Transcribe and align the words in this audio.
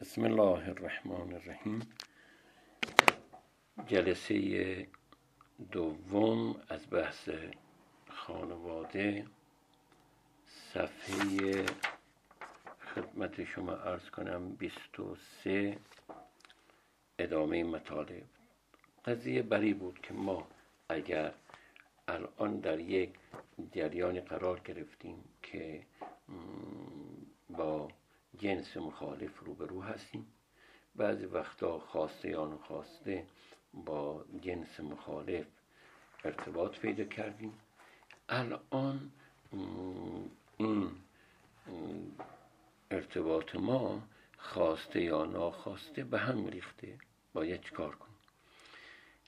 بسم 0.00 0.24
الله 0.24 0.68
الرحمن 0.68 1.32
الرحیم 1.34 1.80
جلسه 3.86 4.86
دوم 5.72 6.56
از 6.68 6.90
بحث 6.90 7.30
خانواده. 8.08 9.26
صفحه 10.46 11.66
خدمت 12.94 13.44
شما 13.44 13.72
ارز 13.72 14.10
کنم 14.10 14.48
23 14.48 15.78
ادامه 17.18 17.64
مطالب. 17.64 18.24
قضیه 19.04 19.42
بری 19.42 19.74
بود 19.74 20.00
که 20.02 20.14
ما 20.14 20.46
اگر 20.88 21.32
الان 22.08 22.60
در 22.60 22.80
یک 22.80 23.10
جریان 23.72 24.20
قرار 24.20 24.60
گرفتیم 24.60 25.24
که 25.42 25.82
با 27.50 27.88
جنس 28.38 28.76
مخالف 28.76 29.38
روبرو 29.38 29.82
هستیم. 29.82 30.26
بعضی 30.94 31.24
وقتا 31.24 31.78
خواسته 31.78 32.28
یا 32.28 32.46
نخواسته 32.46 33.26
با 33.74 34.24
جنس 34.40 34.80
مخالف 34.80 35.46
ارتباط 36.24 36.78
پیدا 36.78 37.04
کردیم. 37.04 37.52
الان 38.28 39.12
این 40.56 40.90
ارتباط 42.90 43.54
ما 43.54 44.02
خواسته 44.38 45.02
یا 45.02 45.24
ناخواسته 45.24 46.04
به 46.04 46.18
هم 46.18 46.46
ریخته. 46.46 46.98
باید 47.32 47.60
چیکار 47.60 47.94
کنیم؟ 47.96 48.16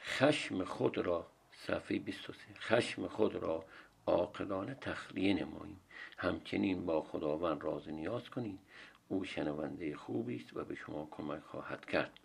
خشم 0.03 0.65
خود 0.65 0.99
را 0.99 1.27
صفحه 1.53 1.99
23 1.99 2.55
خشم 2.55 3.09
خود 3.09 3.35
را 3.35 3.65
عاقلانه 4.07 4.75
تخلیه 4.75 5.35
نماییم. 5.35 5.81
همچنین 6.19 6.87
با 6.87 7.03
خداوند 7.03 7.63
راز 7.65 7.89
نیاز 7.89 8.31
کنید 8.31 8.59
او 9.11 9.25
شنونده 9.25 9.97
خوبی 9.97 10.37
است 10.37 10.57
و 10.57 10.65
به 10.65 10.75
شما 10.75 11.09
کمک 11.11 11.43
خواهد 11.43 11.87
کرد. 11.87 12.21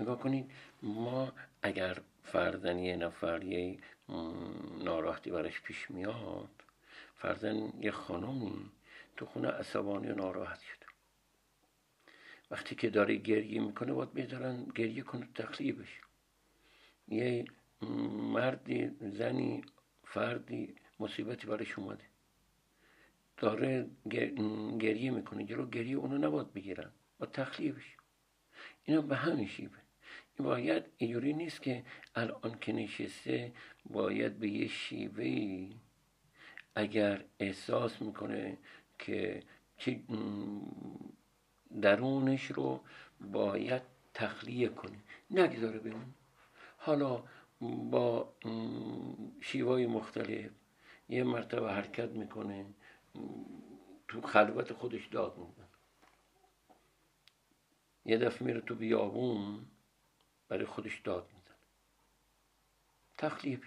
نگاه 0.00 0.18
کنید 0.18 0.50
ما 0.82 1.32
اگر 1.62 1.98
فرزن 2.22 2.78
یه 2.78 2.96
نفر 2.96 3.44
یه 3.44 3.78
ناراحتی 4.78 5.30
برش 5.30 5.60
پیش 5.60 5.90
میاد 5.90 6.50
فرزن 7.14 7.72
یه 7.80 7.90
خانومی 7.90 8.70
تو 9.16 9.26
خونه 9.26 9.48
عصبانی 9.48 10.08
و 10.08 10.14
ناراحت 10.14 10.60
شده 10.60 10.86
وقتی 12.50 12.74
که 12.74 12.90
داره 12.90 13.16
گریه 13.16 13.60
می‌کنه 13.60 13.92
باید 13.92 14.12
بذارن 14.12 14.64
گریه 14.74 15.02
کنه 15.02 15.28
تخلیه 15.34 15.72
بشه. 15.72 16.00
یه 17.08 17.44
مردی 18.32 18.90
زنی 19.00 19.64
فردی 20.04 20.74
مصیبتی 21.00 21.46
برش 21.46 21.78
اومده. 21.78 22.04
داره 23.36 23.90
گریه 24.80 25.10
می‌کنه 25.10 25.44
جلو 25.44 25.66
گریه 25.66 25.96
اونو 25.96 26.18
نباید 26.18 26.52
بگیرن. 26.52 26.90
با 27.18 27.26
تخلیه 27.26 27.72
بشه. 27.72 27.96
اینا 28.84 29.00
به 29.00 29.16
همین 29.16 29.46
شیبه. 29.46 29.76
باید 30.38 30.84
اینجوری 30.96 31.32
نیست 31.32 31.62
که 31.62 31.84
الان 32.14 32.58
که 32.60 32.72
نشسته 32.72 33.52
باید 33.84 34.38
به 34.38 34.48
یه 34.48 34.68
شیوه 34.68 35.70
اگر 36.74 37.24
احساس 37.38 38.02
می‌کنه 38.02 38.58
که 38.98 39.42
درونش 41.82 42.44
رو 42.46 42.80
باید 43.20 43.82
تخلیه 44.14 44.68
کنه. 44.68 44.98
نگذاره 45.30 45.78
بمون 45.78 46.14
حالا 46.76 47.24
با 47.90 48.34
شیوهای 49.40 49.86
مختلف 49.86 50.50
یه 51.08 51.24
مرتبه 51.24 51.72
حرکت 51.72 52.10
می‌کنه. 52.10 52.66
تو 54.08 54.20
خلوت 54.20 54.72
خودش 54.72 55.06
داد 55.06 55.38
میزن 55.38 55.68
یه 58.04 58.18
دفعه 58.18 58.46
میره 58.46 58.60
تو 58.60 58.74
بیابون 58.74 59.66
برای 60.48 60.66
خودش 60.66 61.00
داد 61.00 61.30
میزن 61.34 61.54
تخلیه 63.18 63.60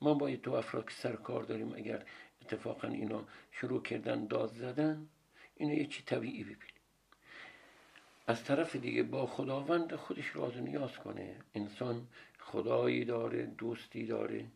ما 0.00 0.14
باید 0.14 0.42
تو 0.42 0.52
افراد 0.52 0.88
که 0.88 0.94
سر 0.94 1.16
کار 1.16 1.42
داریم 1.42 1.72
اگر 1.72 2.06
اتفاقا 2.42 2.88
اینا 2.88 3.24
شروع 3.50 3.82
کردن 3.82 4.26
داد 4.26 4.52
زدن 4.52 5.08
اینو 5.54 5.74
یه 5.74 5.86
چی 5.86 6.02
طبیعی 6.02 6.44
ببینیم. 6.44 6.82
از 8.26 8.44
طرف 8.44 8.76
دیگه 8.76 9.02
با 9.02 9.26
خداوند 9.26 9.94
خودش 9.94 10.36
راز 10.36 10.56
نیاز 10.56 10.98
کنه. 10.98 11.36
انسان 11.54 12.08
خدایی 12.38 13.04
داره 13.04 13.46
دوستی 13.46 14.06
داره. 14.06 14.46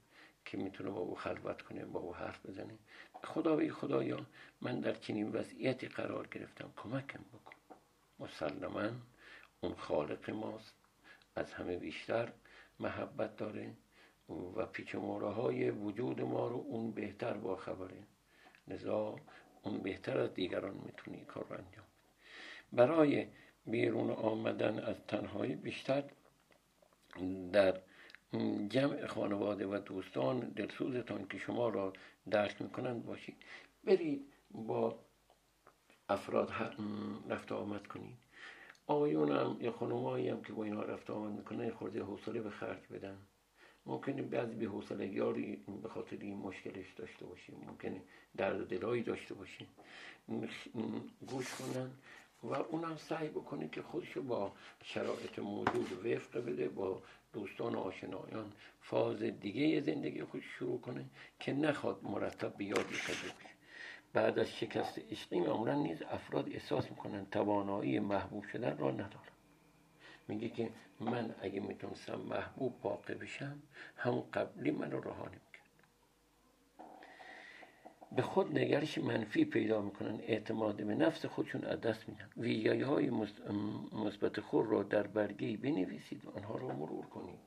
که 0.47 0.57
می‌تونه 0.57 0.91
با 0.91 1.01
او 1.01 1.15
خلوت 1.15 1.63
کنه 1.63 1.85
با 1.85 2.01
او 2.01 2.15
حرف 2.15 2.47
بزنه. 2.47 2.79
خدای 3.25 3.71
خدایا 3.71 4.27
من 4.61 4.81
در 4.81 4.95
چنین 4.95 5.33
وضعیتی 5.33 5.89
قرار 5.89 6.27
گرفتم 6.27 6.73
کمکم 6.77 7.25
بکن. 7.33 7.55
مسلما 8.19 8.91
اون 9.61 9.75
خالق 9.75 10.31
ماست 10.31 10.75
از 11.37 11.53
همه 11.53 11.77
بیشتر 11.77 12.33
محبت 12.81 13.37
داره 13.37 13.75
و 14.29 14.67
پیچ 14.67 14.95
های 14.95 15.71
وجود 15.71 16.21
ما 16.21 16.49
رو 16.49 16.57
اون 16.57 16.91
بهتر 16.91 17.33
با 17.35 17.57
خبره. 17.57 18.07
لذا 18.69 19.17
اون 19.63 19.79
بهتر 19.79 20.19
از 20.19 20.35
دیگران 20.35 20.75
می‌تونی 20.85 21.25
کار 21.25 21.45
رو 21.49 21.57
انجام 21.57 21.87
برای 22.73 23.27
بیرون 23.67 24.11
آمدن 24.11 24.79
از 24.79 24.97
تنهایی 25.09 25.55
بیشتر 25.55 26.05
در 27.53 27.81
جمع 28.69 29.07
خانواده 29.07 29.67
و 29.67 29.79
دوستان 29.79 30.41
دلسوزتان 30.41 31.29
که 31.29 31.39
شما 31.39 31.69
را 31.69 31.93
درک 32.31 32.63
می‌کنند 32.63 33.05
باشید. 33.05 33.37
برید 33.85 34.33
با 34.51 34.99
افراد 36.09 36.53
رفت 37.29 37.53
آمد 37.53 37.87
کنید. 37.87 38.19
آقایون 38.87 39.33
هم 39.33 39.57
یا 39.61 39.73
خانمایی 39.73 40.29
هم 40.29 40.43
که 40.43 40.53
با 40.53 40.65
اینها 40.65 40.83
رفت 40.83 41.11
آمد 41.11 41.39
می‌کنن 41.39 41.71
خورده 41.71 42.03
حوصله 42.03 42.41
به 42.41 42.51
خرج 42.51 42.87
بدن. 42.93 43.17
ممکنه 43.87 44.23
بعضی 44.23 44.55
به 44.55 44.67
حوصله 44.67 45.07
به 45.83 45.89
خاطر 45.89 46.17
این 46.21 46.37
مشکلش 46.37 46.93
داشته 46.97 47.25
باشیم. 47.25 47.65
ممکنه 47.67 48.03
درد 48.37 48.69
دلایی 48.69 49.03
داشته 49.03 49.35
باشیم. 49.35 49.67
گوش 51.27 51.55
کنن 51.55 51.91
و 52.43 52.55
اونم 52.55 52.97
سعی 52.97 53.29
بکنه 53.29 53.69
که 53.69 53.83
خودشو 53.83 54.23
با 54.23 54.53
شرایط 54.85 55.39
موجود 55.39 56.07
وفق 56.07 56.39
بده 56.39 56.69
با 56.69 57.03
دوستان 57.37 57.75
و 57.75 57.79
آشنایان 57.79 58.53
فاز 58.81 59.23
دیگه 59.23 59.81
زندگی 59.81 60.25
خود 60.25 60.41
شروع 60.41 60.81
کنه 60.81 61.05
که 61.41 61.53
نخواد 61.53 62.05
مرتب 62.05 62.57
به 62.57 62.65
یاد 62.65 62.87
بشه 62.87 63.13
بعد 64.13 64.39
از 64.39 64.49
شکست 64.49 64.99
عشقی 65.11 65.41
معمولا 65.41 65.75
نیز 65.75 66.03
افراد 66.03 66.49
احساس 66.49 66.91
می‌کنن 66.91 67.27
توانایی 67.27 67.99
محبوب 67.99 68.45
شدن 68.45 68.79
را 68.79 68.91
ندارن. 68.91 69.37
میگه 70.29 70.49
که 70.49 70.71
من 71.01 71.35
اگه 71.43 71.61
می‌تونستم 71.61 72.21
محبوب 72.21 72.75
واقع 72.83 73.15
بشم 73.15 73.63
همون 73.97 74.25
قبلی 74.33 74.71
من 74.71 74.91
رو 74.91 75.01
رها 75.01 75.29
به 78.13 78.23
خود 78.23 78.59
نگرش 78.59 78.99
منفی 78.99 79.45
پیدا 79.45 79.83
می‌کنن 79.83 80.21
اعتماد 80.21 80.77
به 80.77 80.95
نفس 80.95 81.27
خودشون 81.27 81.65
از 81.65 81.81
دست 81.81 82.09
میدن. 82.09 82.31
ویژگی 82.37 82.83
های 82.83 83.11
مثبت 83.93 84.41
خود 84.41 84.67
را 84.67 84.83
در 84.83 85.07
برگه 85.07 85.57
بنویسید 85.57 86.25
و 86.25 86.31
آنها 86.31 86.57
را 86.57 86.69
مرور 86.69 87.07
کنید. 87.07 87.39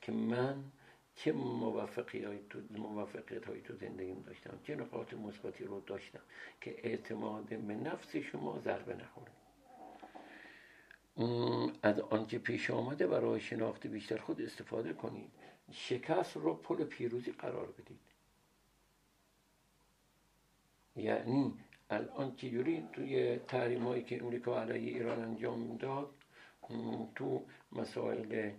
که 0.00 0.12
من 0.12 0.64
چه 1.16 1.32
موفقیت 1.32 2.24
های 3.46 3.60
تو 3.60 3.74
زندگیم 3.74 4.22
داشتم 4.26 4.58
چه 4.66 4.76
نقاط 4.76 5.14
مثبتی 5.14 5.64
رو 5.64 5.80
داشتم 5.80 6.20
که 6.60 6.76
اعتماد 6.78 7.44
به 7.44 7.74
نفس 7.74 8.16
شما 8.16 8.58
ضربه 8.64 8.94
نخوره 8.94 9.32
از 11.82 12.00
آنچه 12.00 12.38
پیش 12.38 12.70
آمده 12.70 13.06
برای 13.06 13.40
شناخت 13.40 13.86
بیشتر 13.86 14.16
خود 14.16 14.40
استفاده 14.42 14.92
کنید. 14.92 15.30
شکست 15.72 16.36
رو 16.36 16.54
پل 16.54 16.84
پیروزی 16.84 17.32
قرار 17.32 17.66
بدید. 17.66 18.00
یعنی 20.96 21.54
الان 21.90 22.36
چجوری 22.36 22.88
توی 22.92 23.36
تحریم 23.36 23.86
هایی 23.86 24.02
که 24.02 24.22
امریکا 24.22 24.62
علیه 24.62 24.96
ایران 24.96 25.22
انجام 25.22 25.76
داد 25.76 26.10
تو 27.14 27.46
مسائل 27.72 28.50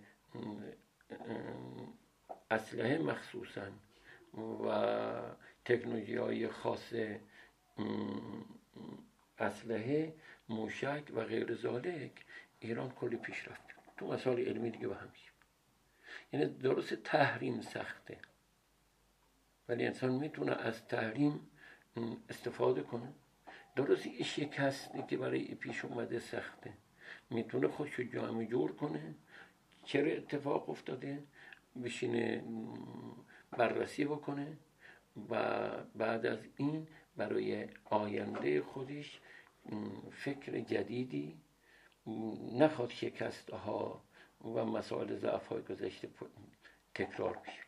اسلحه 2.50 2.98
مخصوصا 2.98 3.66
و 4.64 4.68
تکنولوژی 5.64 6.16
های 6.16 6.48
خاص 6.48 6.92
اسلحه 9.38 10.14
موشک 10.48 11.02
و 11.14 11.24
غیر 11.24 11.54
ذالک 11.54 12.24
ایران 12.60 12.90
کلی 12.90 13.16
پیشرفت 13.16 13.62
تو 13.96 14.06
مسائل 14.06 14.38
علمی 14.38 14.70
دیگه 14.70 14.88
به 14.88 14.94
همیشه 14.94 15.30
یعنی 16.32 16.46
درست 16.46 16.94
تحریم 16.94 17.60
سخته. 17.60 18.18
ولی 19.68 19.86
انسان 19.86 20.12
می‌تونه 20.12 20.52
از 20.52 20.86
تحریم 20.86 21.50
استفاده 22.28 22.82
کنه. 22.82 23.12
درست 23.76 24.06
این 24.06 24.22
شکستی 24.22 25.02
که 25.08 25.16
برای 25.16 25.54
پیش 25.54 25.84
اومده 25.84 26.18
سخته. 26.18 26.72
می‌تونه 27.30 27.68
خودشو 27.68 28.02
جامع 28.02 28.44
جور 28.44 28.76
کنه. 28.76 29.14
چرا 29.84 30.12
اتفاق 30.12 30.70
افتاده؟ 30.70 31.22
بشینه 31.84 32.44
بررسی 33.50 34.04
بکنه 34.04 34.58
و 35.30 35.68
بعد 35.94 36.26
از 36.26 36.38
این 36.56 36.88
برای 37.16 37.68
آینده 37.84 38.62
خودش 38.62 39.20
فکر 40.12 40.60
جدیدی 40.60 41.36
نخواد 42.52 42.90
شکست 42.90 43.50
ها 43.50 44.04
و 44.44 44.64
مسائل 44.64 45.16
ضعف 45.16 45.46
های 45.46 45.62
گذشته 45.62 46.08
تکرار 46.94 47.36
بشه. 47.36 47.65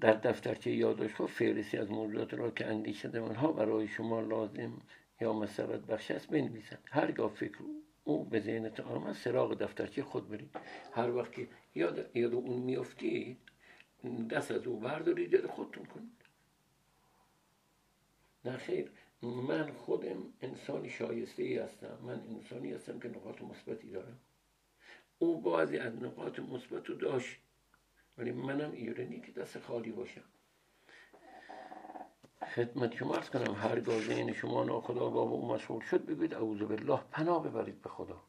در 0.00 0.12
دفترچه 0.12 0.70
یادداشت 0.70 1.26
فهرستی 1.26 1.76
از 1.76 1.90
موضوعات 1.90 2.34
را 2.34 2.50
که 2.50 2.66
اندیشه 2.66 3.20
آنها 3.20 3.52
برای 3.52 3.88
شما 3.88 4.20
لازم 4.20 4.82
یا 5.20 5.32
مسبت 5.32 5.80
بخش 5.80 6.10
است 6.10 6.28
بنویسند. 6.28 6.78
هرگاه 6.90 7.34
فکر 7.34 7.58
او 8.04 8.24
به 8.24 8.40
ذهنتان 8.40 8.86
آمد 8.86 9.12
سراغ 9.12 9.54
دفترچه 9.54 10.02
خود 10.02 10.28
برید. 10.28 10.50
هر 10.92 11.10
وقت 11.10 11.32
که 11.32 11.48
یاد, 11.74 12.16
یاد 12.16 12.34
اون 12.34 12.62
میافتید 12.62 13.38
دست 14.30 14.50
از 14.50 14.66
او 14.66 14.80
بردارید 14.80 15.32
یاد 15.32 15.46
خودتون 15.46 15.84
کنید. 15.84 16.16
نه 18.44 18.56
خیر 18.56 18.90
من 19.22 19.72
خودم 19.72 20.32
انسانی 20.42 20.90
شایسته 20.90 21.42
ای 21.42 21.58
هستم. 21.58 21.98
من 22.02 22.20
انسانی 22.30 22.72
هستم 22.72 22.98
که 22.98 23.08
نقاط 23.08 23.42
مثبتی 23.42 23.90
دارم. 23.90 24.20
او 25.18 25.40
بعضی 25.40 25.78
از 25.78 26.02
نقاط 26.02 26.38
مثبت 26.38 26.86
رو 26.86 26.94
داشت. 26.94 27.40
ولی 28.18 28.32
منم 28.32 28.72
ایرانی 28.72 29.20
که 29.20 29.32
دست 29.32 29.58
خالی 29.58 29.92
باشم. 29.92 30.24
خدمت 32.54 32.94
شما 32.94 33.14
ارز 33.14 33.30
کنم 33.30 33.54
هرگاه 33.54 34.00
ذهن 34.00 34.32
شما 34.32 34.64
ناخدا 34.64 35.10
با 35.10 35.20
او 35.20 35.48
مشغول 35.48 35.82
شد 35.82 36.06
بگوید 36.06 36.34
اعوذ 36.34 36.62
بالله 36.62 37.00
پناه 37.10 37.42
ببرید 37.42 37.82
به 37.82 37.88
خدا. 37.88 38.22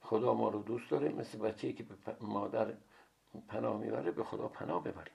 خدا 0.00 0.34
ما 0.34 0.48
رو 0.48 0.62
دوست 0.62 0.90
داره 0.90 1.08
مثل 1.08 1.38
بچه 1.38 1.72
که 1.72 1.82
به 1.82 1.94
مادر 2.20 2.74
پناه 3.48 3.80
می‌بره 3.80 4.10
به 4.10 4.24
خدا 4.24 4.48
پناه 4.48 4.84
ببرید. 4.84 5.12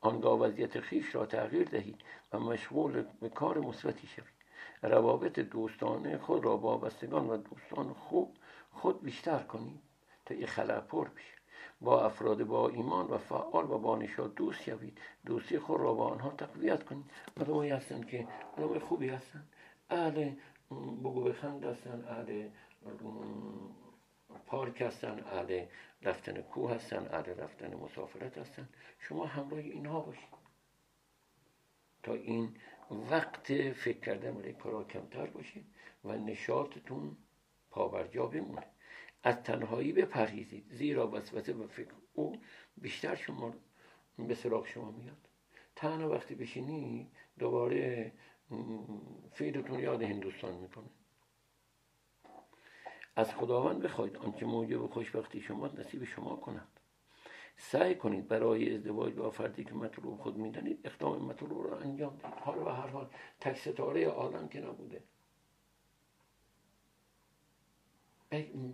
آنگاه 0.00 0.38
وضعیت 0.38 0.80
خیش 0.80 1.14
را 1.14 1.26
تغییر 1.26 1.68
دهید 1.68 2.00
و 2.32 2.38
مشغول 2.38 3.04
به 3.20 3.28
کار 3.28 3.58
مثبتی 3.58 4.06
شوید. 4.06 4.34
روابط 4.82 5.38
دوستانه 5.38 6.18
خود 6.18 6.44
را 6.44 6.56
با 6.56 6.76
بستگان 6.76 7.30
و 7.30 7.36
دوستان 7.36 7.92
خوب 7.92 8.36
خود 8.72 9.02
بیشتر 9.02 9.38
کنید 9.38 9.80
تا 10.26 10.34
این 10.34 10.46
خلع 10.46 10.80
پر 10.80 11.08
بشه. 11.08 11.33
با 11.80 12.04
افراد 12.04 12.44
با 12.44 12.68
ایمان 12.68 13.06
و 13.06 13.18
فعال 13.18 13.70
و 13.70 13.78
با 13.78 13.96
نشاد 13.96 14.34
دوست 14.34 14.62
شوید 14.62 14.98
دوستی 15.26 15.58
خود 15.58 15.80
را 15.80 15.94
با 15.94 16.06
آنها 16.08 16.30
تقویت 16.30 16.84
کنید. 16.84 17.10
مردمایی 17.36 17.70
هستن 17.70 18.02
که 18.02 18.28
مردم 18.58 18.78
خوبی 18.78 19.08
هستن 19.08 19.44
اهل 19.90 20.32
بگو 20.70 21.20
بخند 21.24 21.64
هستن 21.64 22.04
اهل 22.08 22.48
پارک 24.46 24.82
هستن 24.82 25.24
اهل 25.32 25.66
رفتن 26.02 26.42
کوه 26.42 26.74
هستن 26.74 27.08
اهل 27.12 27.34
رفتن 27.40 27.74
مسافرت 27.74 28.38
هستن 28.38 28.68
شما 28.98 29.26
همراه 29.26 29.60
اینها 29.60 30.00
باشید. 30.00 30.34
تا 32.02 32.14
این 32.14 32.56
وقت 33.10 33.72
فکر 33.72 34.00
کردن 34.00 34.34
برای 34.34 34.52
کارا 34.52 34.84
کمتر 34.84 35.26
باشه 35.26 35.60
و 36.04 36.12
نشاطتون 36.12 37.16
پاورجا 37.70 38.26
بمونه. 38.26 38.66
از 39.24 39.42
تنهایی 39.42 39.92
بپرهیزید. 39.92 40.66
زیرا 40.70 41.10
وسوسه 41.10 41.52
و 41.52 41.66
فکر 41.66 41.94
او 42.14 42.36
بیشتر 42.76 43.14
شما 43.14 43.54
به 44.18 44.34
سراغ 44.34 44.66
شما 44.66 44.90
میاد. 44.90 45.28
تنها 45.76 46.10
وقتی 46.10 46.34
بشینی 46.34 47.10
دوباره 47.38 48.12
فیدتون 49.32 49.78
یاد 49.80 50.02
هندوستان 50.02 50.54
می‌کنه. 50.54 50.90
از 53.16 53.34
خداوند 53.34 53.82
بخواید 53.82 54.16
آنچه 54.16 54.46
موجب 54.46 54.86
خوشبختی 54.86 55.40
شما 55.40 55.66
نصیب 55.66 56.04
شما 56.04 56.36
کند. 56.36 56.68
سعی 57.56 57.94
کنید 57.94 58.28
برای 58.28 58.74
ازدواج 58.74 59.14
با 59.14 59.30
فردی 59.30 59.64
که 59.64 59.74
مطلوب 59.74 60.20
خود 60.20 60.36
می‌دانید 60.36 60.80
اقدام 60.84 61.24
مطلوب 61.24 61.66
را 61.70 61.78
انجام 61.78 62.16
دهید. 62.16 62.34
حال 62.34 62.58
و 62.58 62.68
هر 62.68 62.86
حال 62.86 63.10
تک 63.40 63.56
ستاره 63.56 64.06
عالم 64.06 64.48
که 64.48 64.60
نبوده. 64.60 65.02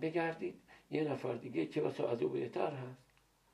بگردید. 0.01 0.61
یه 0.91 1.03
نفر 1.03 1.33
دیگه 1.33 1.65
که 1.65 1.81
واسه 1.81 2.09
از 2.09 2.21
او 2.21 2.29
بهتر 2.29 2.71
هست 2.71 3.03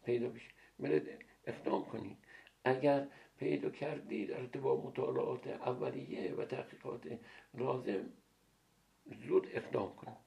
پیدا 0.06 0.30
بشه. 0.30 0.50
برید 0.80 1.26
اقدام 1.46 1.86
کنید. 1.86 2.18
اگر 2.64 3.08
پیدا 3.38 3.70
کردید 3.70 4.52
با 4.62 4.82
مطالعات 4.82 5.48
اولیه 5.48 6.34
و 6.34 6.46
تحقیقات 6.46 7.20
لازم 7.54 8.10
زود 9.28 9.48
اقدام 9.54 9.96
کنید. 9.96 10.18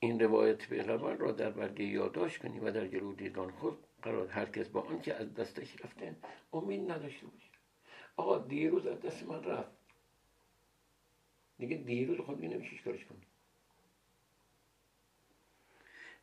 این 0.00 0.20
روایت 0.20 0.68
پیغمبر 0.68 1.14
را 1.14 1.32
در 1.32 1.50
برگه 1.50 1.84
یادداشت 1.84 2.38
کنید 2.38 2.62
و 2.64 2.70
در 2.70 2.86
جلو 2.86 3.14
دیدان 3.14 3.50
خود 3.50 3.78
قرار 4.02 4.28
هر 4.28 4.46
کس 4.46 4.68
با 4.68 4.80
آنکه 4.80 5.14
از 5.14 5.34
دستش 5.34 5.84
رفته 5.84 6.16
امید 6.52 6.90
نداشته 6.90 7.26
باشه. 7.26 7.50
آقا 8.16 8.38
دیروز 8.38 8.86
از 8.86 9.00
دست 9.00 9.22
من 9.22 9.44
رفت. 9.44 9.83
دیگه 11.58 11.76
دیروز 11.76 12.20
خود 12.20 12.44
نمیشه 12.44 12.76
کارش 12.84 13.04
کنی. 13.04 13.26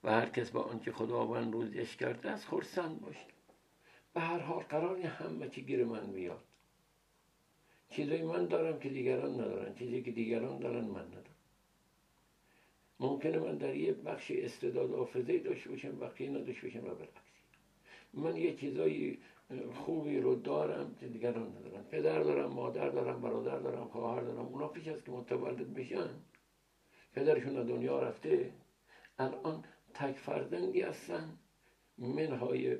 و 0.04 0.12
هر 0.12 0.30
کس 0.30 0.52
با 0.52 0.62
آنکه 0.62 0.92
خداوند 0.92 1.54
روزش 1.54 1.98
کرده 1.98 2.30
است 2.32 2.48
خرسند 2.48 3.02
باشه 3.02 3.26
به 4.14 4.22
هر 4.22 4.40
حال 4.40 4.64
قراری 4.64 5.04
همه 5.04 5.50
چی 5.50 5.62
گیر 5.62 5.86
من 5.86 6.12
بیاد. 6.12 6.44
چیزایی 7.90 8.22
من 8.22 8.46
دارم 8.46 8.80
که 8.80 8.90
دیگران 8.90 9.34
ندارن. 9.34 9.76
چیزی 9.76 10.02
که 10.02 10.12
دیگران 10.12 10.60
دارن 10.60 10.86
من 10.86 11.08
ندارم. 11.08 11.36
ممکنه 13.00 13.40
من 13.40 13.58
در 13.58 13.76
یه 13.76 13.94
بخش 13.94 14.32
استعداد 14.32 14.92
حافظه 14.94 15.40
داشته 15.40 15.70
باشم 15.70 16.00
بقیه 16.00 16.30
نداشته 16.30 16.68
باشم 16.68 16.80
و 16.80 16.96
برعکس. 16.96 17.22
من 18.14 18.38
یه 18.38 18.56
چیزایی 18.56 19.20
خوبی 19.74 20.20
رو 20.20 20.36
دارم 20.36 20.96
که 21.00 21.08
دیگران 21.08 21.58
ندارن. 21.58 21.84
پدر 21.84 22.20
دارم 22.20 22.54
مادر 22.54 22.90
دارم 22.90 23.22
برادر 23.22 23.60
دارم 23.60 23.88
خواهر 23.88 24.22
دارم 24.22 24.46
اونا 24.46 24.68
پیش 24.68 24.88
از 24.88 25.04
که 25.04 25.12
متولد 25.12 25.74
بشن 25.74 26.10
پدرشون 27.14 27.54
دنیا 27.54 28.00
رفته 28.00 28.54
الان 29.20 29.64
تک 29.94 30.16
فرزندی 30.16 30.82
هستن 30.82 31.38
منهای 31.98 32.78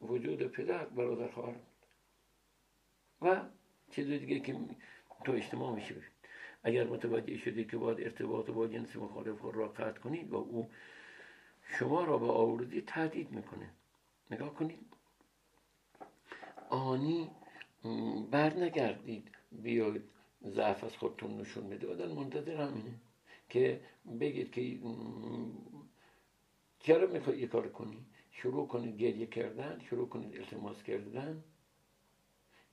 وجود 0.00 0.42
پدر 0.42 0.84
برادر 0.84 1.28
خواهر. 1.28 1.56
و 3.22 3.42
چیز 3.90 4.06
دیگه 4.06 4.40
که 4.40 4.56
تو 5.24 5.32
اجتماع 5.32 5.74
میشه 5.74 5.94
اگر 6.62 6.84
متوجه 6.84 7.36
شدید 7.36 7.70
که 7.70 7.76
باید 7.76 8.00
ارتباط 8.00 8.50
با 8.50 8.66
جنس 8.66 8.96
مخالف 8.96 9.42
را 9.42 9.68
قطع 9.68 10.00
کنید 10.00 10.30
و 10.30 10.36
او 10.36 10.70
شما 11.78 12.04
را 12.04 12.18
به 12.18 12.26
آوردی 12.26 12.80
تهدید 12.80 13.30
می‌کنه. 13.30 13.70
نگاه 14.30 14.54
کنید. 14.54 14.78
آنی 16.70 17.30
بر 18.30 18.54
نگردید 18.54 19.30
بیاید 19.52 20.02
ضعف 20.46 20.84
از 20.84 20.96
خودتون 20.96 21.40
نشون 21.40 21.68
بده. 21.68 21.92
آدم 21.92 22.12
منتظر 22.12 22.56
همینه 22.60 22.94
که 23.48 23.80
بگید 24.20 24.52
که 24.52 24.78
چرا 26.80 27.06
می‌خوای 27.06 27.38
یه 27.38 27.46
کار 27.46 27.68
کنی؟ 27.68 28.06
شروع 28.32 28.66
کنید 28.68 28.96
گریه 28.96 29.26
کردن 29.26 29.80
شروع 29.90 30.08
کنید 30.08 30.36
التماس 30.36 30.82
کردن. 30.82 31.44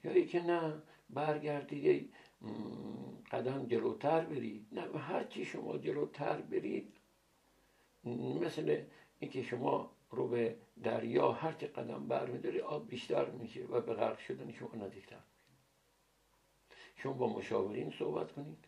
یا 0.04 0.26
که 0.26 0.42
نه 0.44 0.82
برگردید 1.10 2.14
قدم 3.32 3.66
جلوتر 3.66 4.26
برید. 4.26 4.68
نه 4.72 5.00
هر 5.00 5.24
چی 5.24 5.46
شما 5.46 5.78
جلوتر 5.78 6.42
برید 6.42 6.94
مثل 8.42 8.84
اینکه 9.20 9.44
شما 9.44 9.92
رو 10.10 10.28
به 10.28 10.56
دریا 10.84 11.32
هر 11.32 11.52
چه 11.52 11.68
قدم 11.68 12.08
برمیداری 12.08 12.60
آب 12.60 12.88
بیشتر 12.88 13.30
میشه 13.30 13.66
و 13.66 13.82
به 13.82 13.94
غرق 13.94 14.20
شدن 14.20 14.52
شما 14.52 14.76
نزدیکتر 14.76 15.20
شما 16.96 17.14
با 17.14 17.28
مشاورین 17.28 17.94
صحبت 18.00 18.32
کنید. 18.32 18.66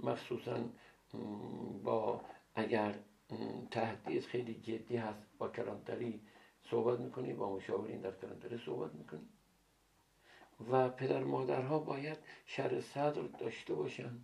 مخصوصا 0.00 0.64
با 1.82 2.24
اگر 2.54 2.94
تهدید 3.70 4.24
خیلی 4.24 4.54
جدی 4.54 4.96
هست 4.96 5.26
با 5.38 5.48
کلانتری 5.48 6.20
صحبت 6.70 7.00
می‌کنید 7.00 7.36
با 7.36 7.56
مشاورین 7.56 8.00
در 8.00 8.10
کلانتری 8.10 8.58
صحبت 8.58 8.94
می‌کنید 8.94 9.28
و 10.70 10.88
پدر 10.88 11.24
مادرها 11.24 11.78
باید 11.78 12.18
شر 12.46 12.80
صدر 12.80 13.22
داشته 13.22 13.74
باشن. 13.74 14.18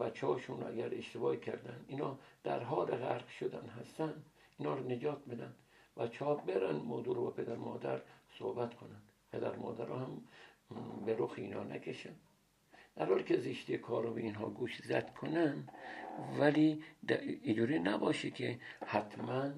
بچه 0.00 0.26
هاشون 0.26 0.62
اگر 0.62 0.94
اشتباه 0.94 1.36
کردن 1.36 1.84
اینا 1.88 2.18
در 2.44 2.62
حال 2.62 2.86
غرق 2.86 3.28
شدن 3.28 3.66
هستن 3.66 4.24
اینا 4.58 4.74
رو 4.74 4.88
نجات 4.88 5.24
بدن. 5.24 5.54
بچه 6.00 6.24
ها 6.24 6.34
برن 6.34 6.76
موضوع 6.76 7.16
رو 7.16 7.24
با 7.24 7.30
پدر 7.30 7.56
مادر 7.56 8.00
صحبت 8.38 8.74
کنن. 8.74 9.02
پدر 9.32 9.56
مادر 9.56 9.84
رو 9.84 9.94
هم 9.94 10.22
به 11.06 11.16
رخ 11.18 11.34
اینا 11.36 11.64
نکشن. 11.64 12.14
در 12.96 13.06
حالی 13.06 13.24
که 13.24 13.40
زشتی 13.40 13.78
کار 13.78 14.02
رو 14.02 14.14
به 14.14 14.20
اینها 14.20 14.50
گوش 14.50 14.82
زد 14.82 15.14
کنن 15.14 15.68
ولی 16.38 16.82
اینجوری 17.42 17.78
نباشه 17.78 18.30
که 18.30 18.60
حتما 18.86 19.50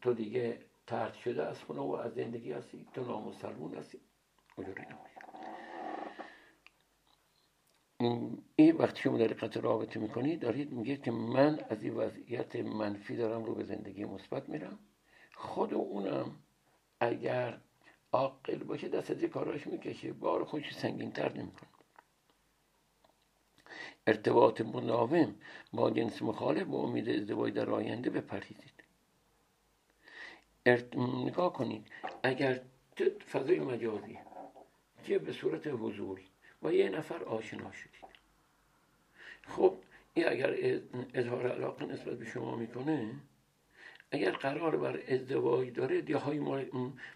تو 0.00 0.14
دیگه 0.14 0.58
ترد 0.86 1.14
شده 1.14 1.46
از 1.46 1.62
خونه 1.62 1.80
و 1.80 1.92
از 1.92 2.14
زندگی 2.14 2.52
هستی 2.52 2.86
تو 2.94 3.04
نامسلمون 3.04 3.74
هستی. 3.74 4.00
اینجوری 4.56 4.82
نباشه. 4.82 5.17
این 8.00 8.76
وقتی 8.76 9.02
شما 9.02 9.18
در 9.18 9.26
قطع 9.26 9.60
رابطه 9.60 10.00
می‌کنید 10.00 10.40
دارید 10.40 10.72
میگید 10.72 11.02
که 11.02 11.10
من 11.10 11.60
از 11.68 11.82
این 11.82 11.94
وضعیت 11.94 12.56
منفی 12.56 13.16
دارم 13.16 13.44
رو 13.44 13.54
به 13.54 13.64
زندگی 13.64 14.04
مثبت 14.04 14.48
میرم. 14.48 14.78
خود 15.34 15.74
اونم 15.74 16.36
اگر 17.00 17.60
عاقل 18.12 18.58
باشه 18.58 18.88
دست 18.88 19.10
از 19.10 19.24
کاراش 19.24 19.66
می‌کشه. 19.66 20.12
بار 20.12 20.44
خودش 20.44 20.74
سنگین 20.74 21.12
تر 21.12 21.32
نمی‌کنه. 21.32 21.68
ارتباط 24.06 24.60
مداوم 24.60 25.34
با 25.72 25.90
جنس 25.90 26.22
مخالف 26.22 26.66
با 26.66 26.78
امید 26.78 27.08
ازدواج 27.08 27.54
در 27.54 27.70
آینده 27.70 28.10
بپرهیزید. 28.10 28.84
ارت... 30.66 30.96
نگاه 30.96 31.52
کنید 31.52 31.86
اگر 32.22 32.60
فضای 33.32 33.60
مجازی 33.60 34.18
که 35.04 35.18
به 35.18 35.32
صورت 35.32 35.66
حضوری 35.66 36.26
با 36.62 36.72
یه 36.72 36.88
نفر 36.88 37.24
آشنا 37.24 37.72
شدید. 37.72 38.08
خب 39.46 39.74
این 40.14 40.28
اگر 40.28 40.54
اظهار 41.14 41.52
علاقه 41.52 41.86
نسبت 41.86 42.18
به 42.18 42.24
شما 42.24 42.56
می‌کنه 42.56 43.14
اگر 44.10 44.30
قرار 44.30 44.76
بر 44.76 45.00
ازدواج 45.08 45.72
داره 45.72 46.10
یا 46.10 46.18
های 46.18 46.70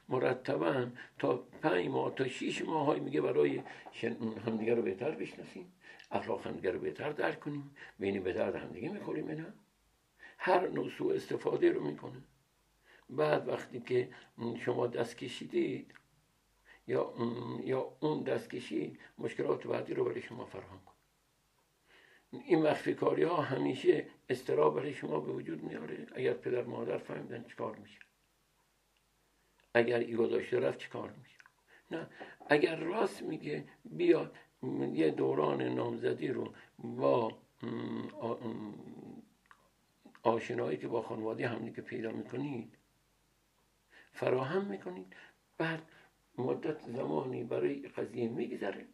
مرتبا 0.08 0.86
تا 1.18 1.36
پنج 1.62 1.86
ماه 1.86 2.14
تا 2.14 2.28
شیش 2.28 2.62
ماه 2.62 2.86
های 2.86 3.00
میگه 3.00 3.20
برای 3.20 3.62
همدیگه 4.46 4.74
رو 4.74 4.82
بهتر 4.82 5.10
بشناسیم 5.10 5.72
اخلاق 6.10 6.46
همدیگه 6.46 6.70
رو 6.70 6.78
بهتر 6.78 7.10
درک 7.10 7.40
کنیم 7.40 7.70
بینی 7.98 8.20
به 8.20 8.32
درد 8.32 8.54
همدیگه 8.56 8.88
می‌خوریم 8.88 9.28
نه 9.30 9.46
هر 10.38 10.68
نوع 10.68 10.88
سوء 10.88 11.14
استفاده 11.14 11.72
رو 11.72 11.84
می‌کنه. 11.84 12.22
بعد 13.10 13.48
وقتی 13.48 13.80
که 13.80 14.08
شما 14.64 14.86
دست 14.86 15.16
کشیدید 15.16 15.94
یا 16.86 17.14
یا 17.64 17.96
اون 18.00 18.22
دست 18.22 18.50
کشید 18.50 18.98
مشکلات 19.18 19.66
بعدی 19.66 19.94
رو 19.94 20.04
برای 20.04 20.22
شما 20.22 20.44
فراهم 20.44 20.80
کن 20.86 20.92
این 22.32 22.62
مخفی 22.62 22.94
کاری 22.94 23.22
ها 23.22 23.36
همیشه 23.36 24.06
استراب 24.28 24.76
برای 24.76 24.94
شما 24.94 25.20
به 25.20 25.32
وجود 25.32 25.62
میاره. 25.62 26.06
اگر 26.14 26.32
پدر 26.32 26.62
مادر 26.62 26.98
فهمیدن 26.98 27.44
چیکار 27.44 27.76
میشه. 27.76 27.98
اگر 29.74 29.98
ایگو 29.98 30.26
داشته 30.26 30.60
رفت 30.60 30.78
چیکار 30.78 31.10
میشه؟ 31.22 31.38
نه. 31.90 32.06
اگر 32.46 32.76
راست 32.76 33.22
میگه 33.22 33.64
بیا 33.84 34.32
یه 34.92 35.10
دوران 35.10 35.62
نامزدی 35.62 36.28
رو 36.28 36.54
با 36.78 37.38
آشنایی 40.22 40.76
که 40.78 40.88
با 40.88 41.02
خانواده 41.02 41.48
همدیگه 41.48 41.82
پیدا 41.82 42.10
می‌کنید 42.10 42.78
فراهم 44.12 44.64
می‌کنید. 44.64 45.16
بعد 45.58 45.91
مدت 46.42 46.80
زمانی 46.96 47.44
برای 47.44 47.74
قضیه 47.74 48.28
میگذره. 48.28 48.86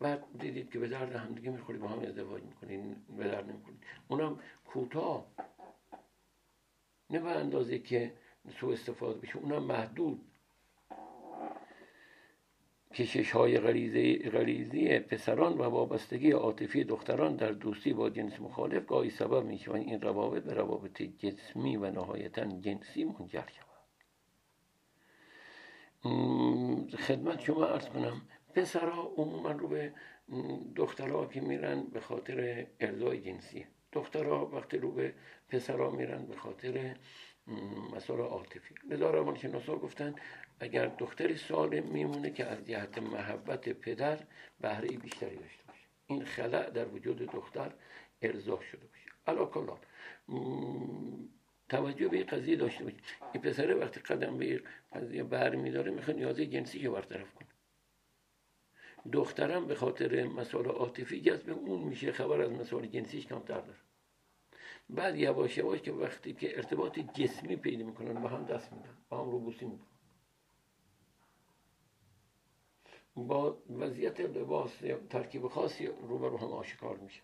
بعد 0.00 0.24
دیدید 0.38 0.70
که 0.70 0.78
به 0.78 0.88
درد 0.88 1.12
همدیگه 1.12 1.50
می‌خورید 1.50 1.80
با 1.80 1.88
هم 1.88 1.98
ازدواج 1.98 2.42
می‌کنین 2.42 2.96
به 3.18 3.24
درد 3.24 3.50
نمی‌کنید 3.50 3.82
اونم 4.08 4.40
کوتاه. 4.64 5.26
نه 7.10 7.18
به 7.18 7.30
اندازه 7.30 7.78
که 7.78 8.12
سو 8.60 8.68
استفاده 8.68 9.20
بشه 9.20 9.36
اونم 9.36 9.62
محدود. 9.62 10.20
کشش 12.94 13.30
های 13.30 13.58
غریزی, 13.58 14.18
غریزی 14.18 14.98
پسران 14.98 15.52
و 15.58 15.62
وابستگی 15.62 16.30
عاطفی 16.30 16.84
دختران 16.84 17.36
در 17.36 17.52
دوستی 17.52 17.92
با 17.92 18.10
جنس 18.10 18.40
مخالف 18.40 18.86
گاهی 18.86 19.10
سبب 19.10 19.68
و 19.68 19.72
این 19.74 20.00
روابط 20.00 20.42
به 20.42 20.54
روابط 20.54 21.02
جسمی 21.02 21.76
و 21.76 21.90
نهایتا 21.90 22.44
جنسی 22.44 23.04
منجر 23.04 23.44
شود. 23.48 23.71
خدمت 26.98 27.40
شما 27.40 27.66
ارز 27.66 27.88
کنم. 27.88 28.22
پسرها 28.54 29.02
عموما 29.16 29.50
رو 29.52 29.68
به 29.68 29.92
دخترها 30.76 31.26
که 31.26 31.40
میرن 31.40 31.82
به 31.82 32.00
خاطر 32.00 32.66
ارزای 32.80 33.20
جنسی. 33.20 33.66
دخترها 33.92 34.46
وقتی 34.46 34.78
رو 34.78 34.92
به 34.92 35.14
پسرها 35.48 35.90
میرن 35.90 36.26
به 36.26 36.36
خاطر 36.36 36.96
مسائل 37.96 38.20
عاطفی. 38.20 38.74
لذا 38.90 39.10
روانشناسا 39.10 39.76
گفتن 39.76 40.14
اگر 40.60 40.86
دختری 40.86 41.36
سالم 41.36 41.86
میمونه 41.86 42.30
که 42.30 42.46
از 42.46 42.66
جهت 42.66 42.98
محبت 42.98 43.68
پدر 43.68 44.18
بهره 44.60 44.88
بیشتری 44.88 45.36
داشته 45.36 45.64
باشه. 45.66 45.86
این 46.06 46.24
خلع 46.24 46.70
در 46.70 46.88
وجود 46.88 47.18
دختر 47.18 47.72
ارضا 48.22 48.60
شده 48.60 48.86
باشه. 48.86 49.10
علا 49.26 49.44
کلان 49.44 49.78
توجه 51.68 52.08
به 52.08 52.24
قضیه 52.24 52.56
داشته 52.56 52.84
باشه 52.84 52.96
این 53.32 53.42
پسره 53.42 53.74
وقتی 53.74 54.00
قدم 54.00 54.38
به 54.38 54.62
قضیه 54.94 55.22
بر 55.22 55.54
میداره 55.54 55.90
می‌خواد 55.90 56.16
نیازه 56.16 56.46
جنسی 56.46 56.78
که 56.78 56.90
برطرف 56.90 57.34
کنه. 57.34 57.48
دخترم 59.12 59.66
به 59.66 59.74
خاطر 59.74 60.24
مسائل 60.24 60.66
عاطفی 60.66 61.20
جذب 61.20 61.50
اون 61.50 61.82
میشه 61.82 62.12
خبر 62.12 62.40
از 62.40 62.50
مسائل 62.50 62.86
جنسیش 62.86 63.26
کمتر 63.26 63.60
داره. 63.60 63.78
بعد 64.90 65.16
یواش 65.16 65.58
یواش 65.58 65.80
که 65.80 65.92
وقتی 65.92 66.34
که 66.34 66.56
ارتباط 66.56 66.98
جسمی 66.98 67.56
پیدا 67.56 67.86
می‌کنن 67.86 68.22
با 68.22 68.28
هم 68.28 68.44
دست 68.44 68.72
میدن 68.72 68.96
با 69.08 69.20
هم 69.20 69.30
روبوسی 69.30 69.64
می‌کنن. 69.64 69.86
با 73.16 73.62
وضعیت 73.70 74.20
لباس 74.20 74.76
ترکیب 75.10 75.48
خاصی 75.48 75.86
روبرو 75.86 76.36
هم 76.36 76.52
آشکار 76.52 76.96
میشه 76.96 77.22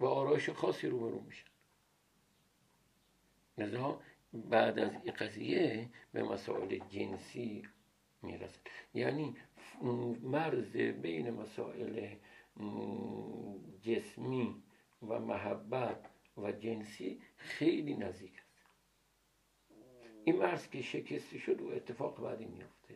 و 0.00 0.06
آرایش 0.06 0.50
خاصی 0.50 0.86
روبرو 0.88 1.20
میشه 1.20 1.44
لذا 3.58 4.00
بعد 4.34 4.78
از 4.78 4.92
این 5.04 5.14
قضیه 5.14 5.88
به 6.12 6.22
مسائل 6.22 6.78
جنسی 6.88 7.68
می‌رسد. 8.22 8.60
یعنی 8.94 9.36
مرز 10.22 10.76
بین 10.76 11.30
مسائل 11.30 12.14
جسمی 13.82 14.62
و 15.08 15.20
محبت 15.20 16.10
و 16.36 16.52
جنسی 16.52 17.22
خیلی 17.36 17.94
نزدیک 17.94 18.32
است. 18.38 18.54
این 20.24 20.36
مرز 20.36 20.70
که 20.70 20.82
شکسته 20.82 21.38
شد 21.38 21.60
و 21.60 21.68
اتفاق 21.68 22.20
بعدی 22.20 22.44
میفته 22.44 22.94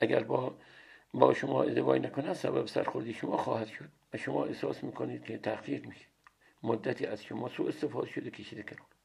اگر 0.00 0.22
با 0.22 0.54
با 1.14 1.34
شما 1.34 1.62
ازدواج 1.62 2.02
نکنه 2.02 2.34
سبب 2.34 2.66
سرخوردی 2.66 3.12
شما 3.12 3.36
خواهد 3.36 3.66
شد. 3.66 3.88
و 4.12 4.16
شما 4.16 4.44
احساس 4.44 4.84
می‌کنید 4.84 5.24
که 5.24 5.38
تحقیر 5.38 5.86
میشه. 5.86 6.06
مدتی 6.62 7.06
از 7.06 7.24
شما 7.24 7.48
سو 7.48 7.66
استفاده 7.66 8.08
شده 8.08 8.30
کشیده 8.30 8.62
کنار. 8.62 8.95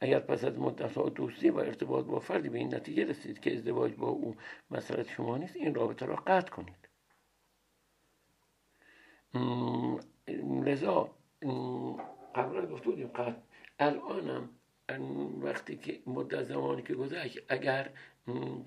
اگر 0.00 0.20
پس 0.20 0.44
از 0.44 0.58
مدت 0.58 0.98
دوستی 0.98 1.50
و 1.50 1.58
ارتباط 1.58 2.04
با 2.04 2.20
فردی 2.20 2.48
به 2.48 2.58
این 2.58 2.74
نتیجه 2.74 3.04
رسید 3.04 3.40
که 3.40 3.52
ازدواج 3.52 3.94
با 3.94 4.08
او 4.08 4.36
مسئله 4.70 5.02
شما 5.02 5.38
نیست 5.38 5.56
این 5.56 5.74
رابطه 5.74 6.06
را 6.06 6.16
قطع 6.16 6.50
کنید. 6.50 6.88
لذا 10.64 11.10
قبلا 12.34 12.66
گفته 12.66 12.90
بودیم 12.90 13.08
قطع. 13.08 13.40
الانم 13.78 14.48
وقتی 15.42 15.76
که 15.76 16.00
مدت 16.06 16.42
زمانی 16.42 16.82
که 16.82 16.94
گذشت 16.94 17.38
اگر 17.48 17.90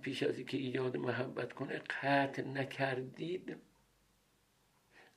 پیش 0.01 0.23
از 0.23 0.37
اینکه 0.37 0.57
ایجاد 0.57 0.97
محبت 0.97 1.53
کنه 1.53 1.81
قطع 2.01 2.47
نکردید. 2.47 3.55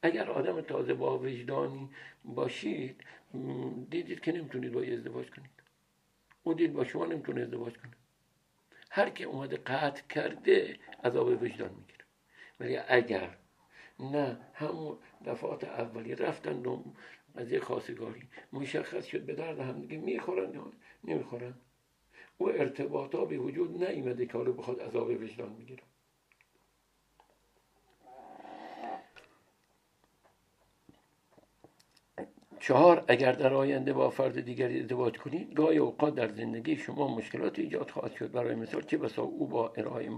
اگر 0.02 0.30
آدم 0.30 0.61
تازه 0.61 0.94
با 0.94 1.18
وجدانی 1.18 1.90
باشید 2.25 3.04
دیدید 3.90 4.20
که 4.20 4.32
نمی‌تونید 4.32 4.72
با 4.72 4.82
ازدواج 4.82 5.30
کنید. 5.30 5.62
اون 6.42 6.56
دید 6.56 6.72
با 6.72 6.84
شما 6.84 7.06
نمی‌تونه 7.06 7.40
ازدواج 7.40 7.72
کنه. 7.72 7.92
هر 8.90 9.11
که 9.11 9.25
اومده 9.25 9.56
قطع 9.56 10.02
کرده 10.08 10.78
عذاب 11.04 11.42
وجدان 11.42 11.70
می‌گیره. 11.75 12.04
ولی 12.61 12.76
اگر 12.76 13.37
نه 14.00 14.38
همون 14.54 14.99
دفعات 15.26 15.64
اولی 15.64 16.14
رفتن 16.14 16.66
و 16.66 16.82
از 17.34 17.52
یه 17.52 17.61
خواستگاری 17.61 18.22
مشخص 18.52 19.06
شد 19.06 19.22
به 19.22 19.34
درد 19.34 19.61
هم 19.61 19.80
دیگه 19.80 19.99
می‌خورن 19.99 20.54
یا 20.54 20.72
نمی‌خورن 21.04 21.54
او 22.38 22.49
ارتباطا 22.49 23.25
به 23.25 23.38
وجود 23.38 23.84
نیمده 23.84 24.26
که 24.26 24.32
حالا 24.32 24.52
بخواد 24.52 24.80
عذاب 24.80 25.08
وجدان 25.11 25.52
می‌گیره 25.52 25.82
چهار 32.62 33.04
اگر 33.09 33.33
در 33.33 33.54
آینده 33.54 33.92
با 33.92 34.11
فرد 34.11 34.40
دیگری 34.40 34.81
ازدواج 34.81 35.19
کنید 35.19 35.54
گاهی 35.54 35.78
اوقات 35.78 36.14
در 36.14 36.28
زندگی 36.28 36.76
شما 36.76 37.16
مشکلات 37.16 37.59
ایجاد 37.59 37.90
خواهد 37.90 38.14
شد. 38.14 38.33
برای 38.33 38.54
مثال 38.54 38.83
چه 38.83 38.97
بسا 38.97 39.23
او 39.23 39.47
با 39.47 39.73
ارائه 39.76 40.11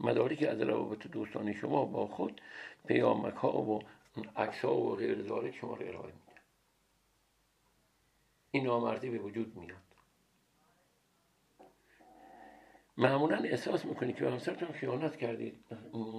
مدار 0.00 0.34
که 0.34 0.50
از 0.50 0.60
روابط 0.60 1.06
دوستان 1.06 1.52
شما 1.52 1.84
با 1.84 2.06
خود 2.06 2.40
پیامک 2.86 3.34
ها 3.34 3.62
و 3.62 3.82
عکس 4.36 4.64
ها 4.64 4.76
و 4.76 4.96
غیر 4.96 5.22
ذالک 5.22 5.56
شما 5.56 5.74
رو 5.74 5.86
ارائه 5.86 6.12
میده 6.12 6.40
این 8.50 8.64
نامردی 8.64 9.10
به 9.10 9.18
وجود 9.18 9.56
میاد. 9.56 9.76
معمولا 12.96 13.36
احساس 13.36 13.84
می‌کنید 13.84 14.16
که 14.16 14.24
به 14.24 14.30
همسرتون 14.30 14.68
خیانت 14.68 15.16
کردید. 15.16 15.64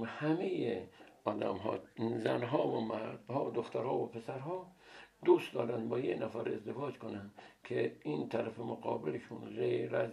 همه 0.05 0.81
آدم 1.23 1.55
ها 1.55 1.79
زن 1.97 2.43
ها 2.43 2.67
و 2.67 2.81
مرد 2.81 3.25
ها 3.29 3.45
و 3.45 3.51
دخترها 3.51 3.97
و 3.97 4.07
پسرها 4.07 4.71
دوست 5.25 5.53
دارن 5.53 5.89
با 5.89 5.99
یه 5.99 6.15
نفر 6.15 6.49
ازدواج 6.49 6.97
کنن 6.97 7.31
که 7.63 7.95
این 8.03 8.29
طرف 8.29 8.59
مقابلشون 8.59 9.49
غیر 9.49 9.95
از 9.95 10.11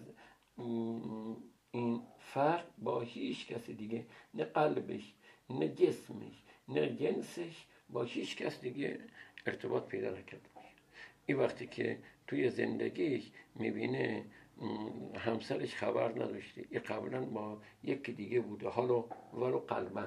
این 1.70 2.02
فرد 2.18 2.66
با 2.78 3.00
هیچ 3.00 3.46
کسی 3.46 3.74
دیگه 3.74 4.06
نه 4.34 4.44
قلبش 4.44 5.14
نه 5.50 5.68
جسمش 5.68 6.42
نه 6.68 6.96
جنسش 6.96 7.66
با 7.90 8.02
هیچ 8.02 8.36
کس 8.36 8.60
دیگه 8.60 8.98
ارتباط 9.46 9.86
پیدا 9.86 10.10
نکرده 10.10 10.48
این 11.26 11.38
وقتی 11.38 11.66
که 11.66 11.98
توی 12.26 12.50
زندگیش 12.50 13.30
می‌بینه 13.54 14.24
همسرش 15.16 15.74
خبر 15.74 16.08
نداشته 16.08 16.64
این 16.70 16.80
قبلا 16.80 17.20
با 17.20 17.58
یکی 17.84 18.12
دیگه 18.12 18.40
بوده 18.40 18.68
حالا 18.68 19.04
ولو 19.34 19.58
قلبا. 19.58 20.06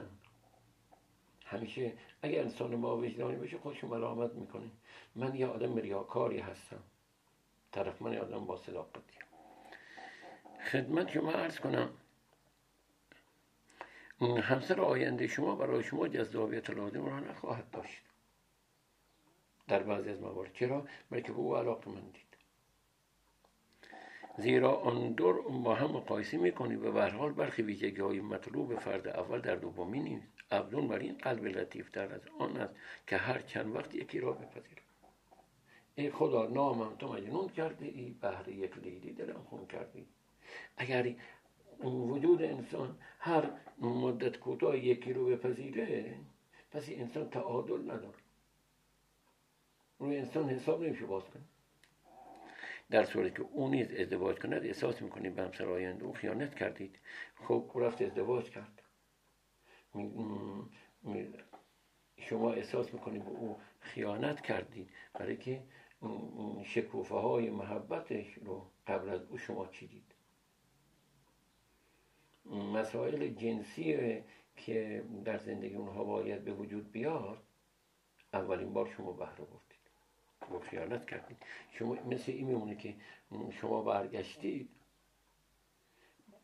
همیشه 1.51 1.93
اگر 2.21 2.41
انسان 2.41 2.75
ما 2.75 2.97
وجدانی 2.97 3.35
باشه 3.35 3.57
خودشو 3.57 3.87
ملامت 3.87 4.33
می‌کنه 4.33 4.71
من 5.15 5.35
یه 5.35 5.47
آدم 5.47 5.75
ریاکاری 5.75 6.39
هستم. 6.39 6.83
طرف 7.71 8.01
من 8.01 8.17
آدم 8.17 8.45
با 8.45 8.57
صداقتی. 8.57 9.17
خدمت 10.71 11.11
شما 11.11 11.31
عرض 11.31 11.59
کنم. 11.59 11.89
همسر 14.21 14.81
آینده 14.81 15.27
شما 15.27 15.55
برای 15.55 15.83
شما 15.83 16.07
جذابیت 16.07 16.69
لازم 16.69 17.05
را 17.05 17.19
نخواهد 17.19 17.71
داشت. 17.71 18.01
در 19.67 19.83
بعضی 19.83 20.09
از 20.09 20.21
موارد. 20.21 20.53
چرا؟ 20.53 20.87
بلکه 21.09 21.31
به 21.31 21.37
او 21.37 21.55
علاقه 21.55 21.91
دید 21.91 22.31
زیرا 24.37 24.75
آن 24.75 25.11
دور 25.11 25.41
با 25.41 25.75
هم 25.75 25.91
مقایسه 25.91 26.37
می‌کنی 26.37 26.75
و 26.75 26.91
به 26.91 27.11
حال 27.11 27.31
برخی 27.31 27.61
ویژگی 27.61 28.01
های 28.01 28.19
مطلوب 28.19 28.79
فرد 28.79 29.07
اول 29.07 29.41
در 29.41 29.55
دومی 29.55 29.99
نیست. 29.99 30.30
افزون 30.51 30.87
بر 30.87 30.99
این 30.99 31.17
قلب 31.17 31.45
لطیف 31.45 31.89
تر 31.89 32.13
از 32.13 32.21
آن 32.39 32.57
است 32.57 32.73
که 33.07 33.17
هر 33.17 33.39
چند 33.39 33.75
وقت 33.75 33.95
یکی 33.95 34.19
را 34.19 34.31
بپذیرد. 34.31 34.81
ای 35.95 36.09
خدا 36.09 36.47
نامم 36.47 36.95
تو 36.95 37.13
مجنون 37.13 37.49
کرده 37.49 37.85
ای 37.85 38.15
بهر 38.21 38.49
یک 38.49 38.77
لیلی 38.77 39.13
دلم 39.13 39.43
خون 39.49 39.65
کردی 39.65 40.07
اگر 40.77 41.15
وجود 41.83 42.41
انسان 42.41 42.97
هر 43.19 43.51
مدت 43.79 44.37
کوتاه 44.37 44.77
یکی 44.77 45.13
رو 45.13 45.25
بپذیره 45.25 46.15
پس 46.71 46.89
انسان 46.89 47.29
تعادل 47.29 47.81
نداره. 47.81 48.17
روی 49.99 50.17
انسان 50.17 50.49
حساب 50.49 50.83
نمیشه 50.83 51.05
باز 51.05 51.23
کنه. 51.23 51.43
در 52.89 53.05
صورتی 53.05 53.31
که 53.35 53.41
اون 53.41 53.71
نیز 53.71 53.91
ازدواج 53.91 54.39
کند 54.39 54.65
احساس 54.65 55.01
می‌کنید 55.01 55.35
به 55.35 55.41
همسر 55.43 55.65
آینده 55.65 56.05
او 56.05 56.13
خیانت 56.13 56.55
کردید. 56.55 56.99
خب 57.35 57.71
او 57.73 57.79
رفت 57.79 58.01
ازدواج 58.01 58.49
کرد. 58.49 58.80
شما 62.17 62.51
احساس 62.51 62.93
می‌کنید 62.93 63.25
به 63.25 63.31
او 63.31 63.57
خیانت 63.79 64.41
کردید 64.41 64.89
برای 65.13 65.37
که 65.37 65.63
شکوفه 66.63 67.15
های 67.15 67.49
محبتش 67.49 68.33
رو 68.33 68.65
قبل 68.87 69.09
از 69.09 69.21
او 69.29 69.37
شما 69.37 69.67
چیدید؟ 69.67 70.15
مسائل 72.45 73.27
جنسی 73.27 74.21
که 74.55 75.03
در 75.25 75.37
زندگی 75.37 75.75
اونها 75.75 76.03
باید 76.03 76.43
به 76.43 76.53
وجود 76.53 76.91
بیاد 76.91 77.43
اولین 78.33 78.73
بار 78.73 78.93
شما 78.97 79.11
بهره 79.11 79.45
بردید. 79.45 79.81
و 80.55 80.59
خیانت 80.59 81.05
کردید. 81.05 81.37
شما 81.71 81.93
مثل 81.93 82.31
این 82.31 82.47
میمونه 82.47 82.75
که 82.75 82.95
شما 83.51 83.81
برگشتید. 83.81 84.69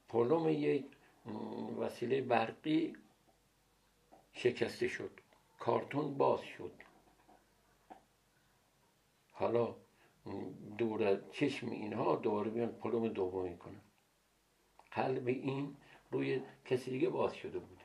پلوم 0.09 0.49
یک 0.49 0.85
وسیله 1.79 2.21
برقی 2.21 2.95
شکسته 4.37 4.87
شد. 4.87 5.11
کارتون 5.59 6.17
باز 6.17 6.41
شد. 6.41 6.71
حالا 9.31 9.75
دور 10.77 11.21
چشم 11.31 11.69
اینها 11.69 12.15
دوباره 12.15 12.49
بیان 12.49 12.69
پلوم 12.69 13.07
دومی 13.07 13.57
کنن. 13.57 13.81
قلب 14.91 15.27
این 15.27 15.75
روی 16.11 16.41
کسی 16.65 16.91
دیگه 16.91 17.09
باز 17.09 17.35
شده 17.35 17.59
بوده. 17.59 17.81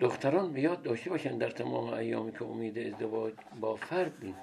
دختران 0.00 0.52
به 0.52 0.60
یاد 0.60 0.82
داشته 0.82 1.10
باشن 1.10 1.38
در 1.38 1.50
تمام 1.50 1.92
ایامی 1.92 2.32
که 2.32 2.44
امید 2.44 2.78
ازدواج 2.78 3.34
با 3.60 3.76
فردی 3.76 4.34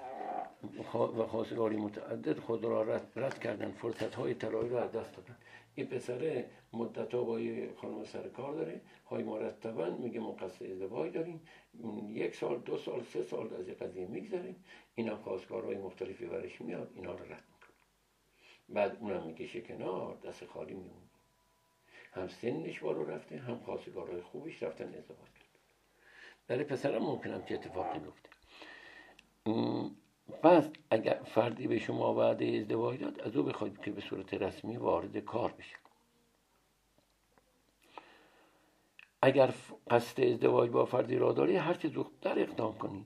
و 0.93 1.27
خواستگاری 1.27 1.77
متعدد 1.77 2.39
خود 2.39 2.63
را 2.63 2.81
رد, 2.81 3.11
رد 3.15 3.39
کردن. 3.39 3.71
فرصت 3.71 4.15
های 4.15 4.33
طلایی 4.33 4.69
را 4.69 4.83
از 4.83 4.91
دست 4.91 5.15
دادن. 5.15 5.37
این 5.75 5.87
پسر 5.87 6.45
مدت 6.75 7.15
با 7.15 7.39
یه 7.39 7.73
خانم 7.81 8.03
سر 8.03 8.21
داره. 8.21 8.81
های 9.09 9.23
مرتبا 9.23 9.89
میگه 9.89 10.19
ما 10.19 10.31
قصد 10.31 10.65
ازدواج 10.65 11.13
داریم. 11.13 11.41
یک 12.07 12.35
سال 12.35 12.57
دو 12.59 12.77
سال 12.77 13.03
سه 13.03 13.23
سال 13.23 13.53
از 13.53 13.67
این 13.67 13.77
قضیه 13.77 14.05
می‌گذاریم 14.07 14.63
اینا 14.95 15.17
خواستگارهای 15.17 15.77
مختلفی 15.77 16.25
برش 16.25 16.61
میاد. 16.61 16.91
اینا 16.95 17.11
رو 17.11 17.25
رد 17.25 17.43
بعد 18.69 18.97
اونم 18.99 19.23
می‌کشه 19.27 19.61
کنار 19.61 20.17
دست 20.23 20.45
خالی 20.45 20.73
میمونی 20.73 21.09
هم 22.13 22.27
سنش 22.27 22.79
بالو 22.79 23.03
رفته 23.03 23.37
هم 23.37 23.59
خواستگارهای 23.59 24.21
خوبش 24.21 24.63
رفتن 24.63 24.85
ازدواج 24.85 25.29
کرد. 25.39 25.59
برای 26.47 26.63
پسرم 26.63 27.03
ممکنم 27.03 27.41
که 27.41 27.53
اتفاقی 27.53 27.99
بیفته. 27.99 28.29
پس 30.43 30.69
اگر 30.89 31.21
فردی 31.25 31.67
به 31.67 31.79
شما 31.79 32.13
وعده 32.13 32.45
ازدواج 32.45 32.99
داد 32.99 33.21
از 33.21 33.35
او 33.35 33.43
بخواید 33.43 33.81
که 33.81 33.91
به 33.91 34.01
صورت 34.01 34.33
رسمی 34.33 34.77
وارد 34.77 35.17
کار 35.17 35.51
بشه. 35.51 35.75
اگر 39.25 39.53
قصد 39.91 40.21
ازدواج 40.21 40.69
با 40.69 40.85
فردی 40.85 41.15
را 41.15 41.31
داری 41.31 41.55
هر 41.55 41.73
چه 41.73 41.87
زودتر 41.87 42.39
اقدام 42.39 42.77
کنید 42.77 43.05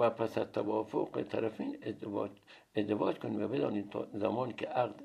و 0.00 0.10
پس 0.10 0.38
از 0.38 0.52
توافق 0.52 1.22
طرفین 1.22 1.78
ازدواج 1.86 2.30
ازدواج 2.76 3.18
کنید 3.18 3.40
و 3.40 3.48
بدانید 3.48 3.90
تا 3.90 4.08
زمانی 4.12 4.52
که 4.52 4.66
عقد 4.66 5.02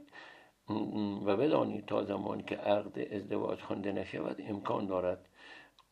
و 1.25 1.37
بدانید 1.37 1.85
تا 1.85 2.03
زمانی 2.03 2.43
که 2.43 2.55
عقد 2.55 3.13
ازدواج 3.13 3.61
خوانده 3.61 3.91
نشود 3.91 4.41
امکان 4.47 4.85
دارد 4.85 5.29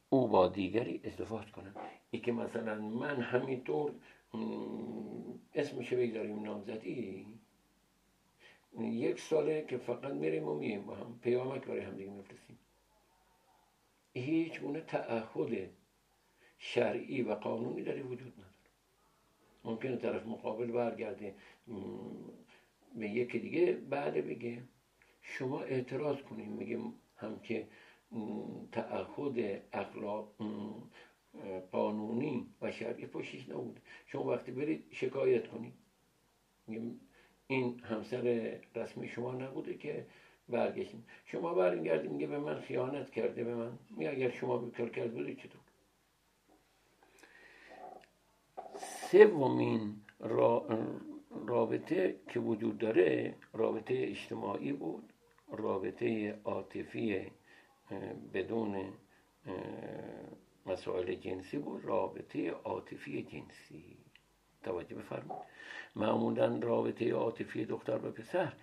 او 0.10 0.28
با 0.28 0.48
دیگری 0.48 1.02
ازدواج 1.06 1.52
کند. 1.52 1.76
ای 2.12 2.20
که 2.20 2.32
مثلا 2.32 2.76
من 2.82 3.22
همینطور 3.22 3.92
اسمشو 5.56 5.98
بگذاریم 5.98 6.44
نامزدی. 6.44 7.28
یک 8.80 9.20
ساله 9.20 9.66
که 9.70 9.78
فقط 9.78 10.14
میریم 10.14 10.48
و 10.48 10.54
مییم 10.56 10.86
با 10.86 10.96
هم 10.96 11.20
پیامک 11.22 11.66
برای 11.66 11.80
هم 11.80 11.96
دیگه 11.96 12.12
میفرستیم. 12.12 12.58
هیچ 14.14 14.60
گونه 14.60 14.82
تعهد 14.82 15.70
شرعی 16.58 17.22
و 17.22 17.36
قانونی 17.36 17.84
در 17.84 18.06
وجود 18.06 18.34
نداره. 18.34 18.52
ممکنه 19.64 19.98
طرف 19.98 20.26
مقابل 20.26 20.72
برگرده 20.72 21.36
به 22.96 23.10
یکی 23.10 23.40
دیگه 23.40 23.72
بعد 23.72 24.14
بگه. 24.14 24.64
شما 25.22 25.62
اعتراض 25.62 26.18
کنیم 26.22 26.52
میگیم 26.52 26.94
هم 27.18 27.40
که 27.40 27.68
تعهد 28.72 29.62
اخلاق 29.74 30.34
قانونی 31.72 32.48
و 32.62 32.72
شرعی 32.72 33.06
پشتش 33.06 33.50
نبود 33.50 33.80
شما 34.06 34.24
وقتی 34.24 34.52
برید 34.52 34.86
شکایت 34.92 35.48
کنید. 35.48 35.74
این 37.48 37.80
همسر 37.80 38.58
رسمی 38.76 39.08
شما 39.08 39.32
نبوده 39.32 39.74
که 39.74 40.06
برگشتیم. 40.52 41.06
شما 41.26 41.54
برگردیم 41.54 42.12
میگه 42.12 42.28
به 42.28 42.40
من 42.40 42.60
خیانت 42.60 43.10
کرده 43.10 43.44
به 43.44 43.56
من 43.56 43.80
میگه 43.90 44.12
اگر 44.12 44.30
شما 44.30 44.58
بکر 44.58 44.90
کرد 44.90 45.14
بودی 45.14 45.36
چطور؟ 45.36 45.62
سومین 49.12 49.96
رابطه 51.46 52.16
که 52.30 52.40
وجود 52.40 52.78
داره 52.78 53.36
رابطه 53.54 53.94
اجتماعی 53.98 54.72
بود 54.72 55.14
رابطه 55.52 56.40
عاطفی 56.44 57.32
بدون 58.34 58.94
مسائل 60.66 61.16
جنسی 61.16 61.58
بود 61.58 61.86
رابطه 61.86 62.52
عاطفی 62.52 63.24
جنسی. 63.24 63.98
توجه 64.64 64.96
بفرمایید. 64.96 65.44
معمولا 65.96 66.60
رابطه 66.60 67.14
عاطفی 67.14 67.66
دختر 67.66 68.06
و 68.06 68.12
پسر 68.12 68.54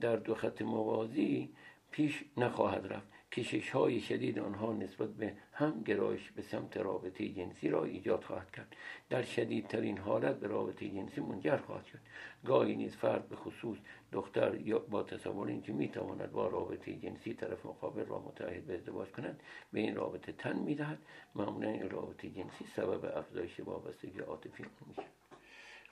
در 0.00 0.16
دو 0.16 0.34
خط 0.34 0.62
موازی 0.62 1.54
پیش 1.90 2.24
نخواهد 2.36 2.86
رفت. 2.86 3.08
کشش 3.32 3.70
های 3.70 4.00
شدید 4.00 4.38
آنها 4.38 4.72
نسبت 4.72 5.08
به 5.08 5.36
هم 5.52 5.82
گرایش 5.82 6.30
به 6.30 6.42
سمت 6.42 6.76
رابطه 6.76 7.28
جنسی 7.28 7.68
را 7.68 7.84
ایجاد 7.84 8.24
خواهد 8.24 8.50
کرد. 8.50 8.76
در 9.10 9.22
شدیدترین 9.22 9.98
حالت 9.98 10.36
به 10.40 10.46
رابطه 10.46 10.88
جنسی 10.88 11.20
منجر 11.20 11.56
خواهد 11.56 11.84
شد. 11.84 11.98
گاهی 12.44 12.76
نیز 12.76 12.96
فرد 12.96 13.28
به 13.28 13.36
خصوص 13.36 13.78
دختر 14.12 14.60
یا 14.60 14.78
با 14.78 15.02
تصور 15.02 15.48
اینکه 15.48 15.72
می‌تواند 15.72 16.32
با 16.32 16.46
رابطه 16.48 16.94
جنسی 16.96 17.34
طرف 17.34 17.66
مقابل 17.66 18.04
را 18.04 18.18
متعهد 18.18 18.66
به 18.66 18.74
ازدواج 18.74 19.08
کند 19.08 19.40
به 19.72 19.80
این 19.80 19.94
رابطه 19.94 20.32
تن 20.32 20.58
می‌دهد. 20.58 20.98
معمولا 21.34 21.68
این 21.68 21.90
رابطه 21.90 22.30
جنسی 22.30 22.64
سبب 22.76 23.18
افزایش 23.18 23.60
وابستگی 23.60 24.18
عاطفی 24.18 24.64
میشه 24.86 25.02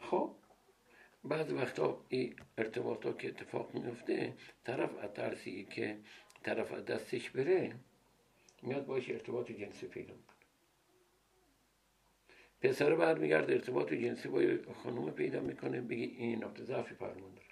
خب 0.01 0.31
بعض 1.25 1.53
وقتا 1.53 2.05
این 2.09 2.37
ارتباطات 2.59 3.19
که 3.19 3.29
اتفاق 3.29 3.75
میفته 3.75 4.37
طرف 4.65 4.99
از 4.99 5.13
ترسی 5.13 5.65
که 5.65 5.99
طرف 6.43 6.73
دستش 6.73 7.31
بره 7.31 7.75
میاد 8.63 8.87
باش 8.87 9.11
ارتباط 9.11 9.51
جنسی 9.51 9.87
پیدا 9.87 10.15
می‌کنه. 10.15 10.37
پسر 12.61 12.95
برمیگرد 12.95 13.51
ارتباط 13.51 13.93
جنسی 13.93 14.29
با 14.29 14.73
خانوم 14.75 15.11
پیدا 15.11 15.41
می‌کنه 15.41 15.81
بگی 15.81 16.05
این 16.05 16.45
نقطه 16.45 16.65
ضعفی 16.65 16.95
فرمان 16.95 17.35
داره. 17.35 17.47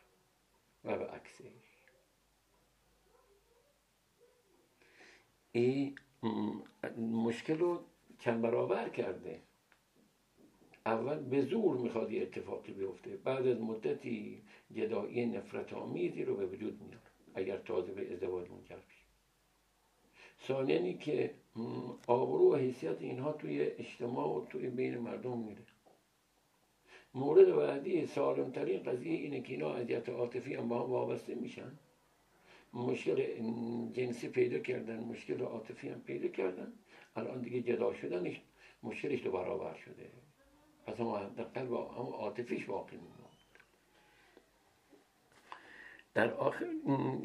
و 0.85 0.98
به 0.98 1.07
عکسش. 1.11 1.44
این 5.52 5.98
مشکل 6.98 7.59
رو 7.59 7.85
کم 8.20 8.42
برابر 8.42 8.88
کرده. 8.88 9.42
اول 10.88 11.18
به 11.18 11.40
زور 11.40 11.77
می‌خواد 11.77 12.12
یه 12.12 12.22
اتفاقی 12.22 12.72
بیفته. 12.72 13.11
بعد 13.24 13.46
از 13.46 13.61
مدتی 13.61 14.42
جدایی 14.77 15.27
نفرت 15.27 15.72
آمیزی 15.72 16.24
رو 16.24 16.37
به 16.37 16.46
وجود 16.46 16.83
میاد 16.83 17.03
اگر 17.35 17.59
تازه 17.59 17.92
به 17.92 18.12
ازدواج 18.12 18.51
منجر 18.51 18.77
بشه 18.77 19.05
ثانیانی 20.46 20.94
که 20.94 21.35
آبرو 22.07 22.53
و 22.53 22.57
حیثیت 22.57 23.03
اینها 23.03 23.33
توی 23.33 23.61
اجتماع 23.61 24.29
و 24.29 24.46
توی 24.46 24.68
بین 24.68 24.98
مردم 24.98 25.38
میره. 25.38 25.62
مورد 27.14 27.57
بعدی 27.57 28.07
سالمترین 28.07 28.83
قضیه 28.83 29.12
اینه 29.12 29.40
که 29.40 29.53
اینا 29.53 29.74
اذیت 29.74 30.09
عاطفی 30.09 30.55
هم 30.55 30.68
با 30.68 30.83
هم 30.83 30.90
وابسته 30.90 31.35
میشن. 31.35 31.79
مشکل 32.74 33.22
جنسی 33.92 34.29
پیدا 34.29 34.59
کردن 34.59 35.05
مشکل 35.05 35.42
عاطفی 35.42 35.88
هم 35.88 36.01
پیدا 36.01 36.29
کردن. 36.29 36.72
الان 37.16 37.42
دیگه 37.42 37.61
جدا 37.61 37.94
شدنش 37.94 38.40
مشکلش 38.83 39.22
دو 39.22 39.31
برابر 39.31 39.74
شده. 39.74 40.11
پس 40.88 41.01
هم 41.01 41.09
حداقل 41.09 41.66
با 41.66 41.88
هم 41.88 42.07
عاطفیش 42.07 42.64
باقی 42.64 42.96
میمونه. 42.96 43.14
در 46.14 46.35
آخر 46.35 46.66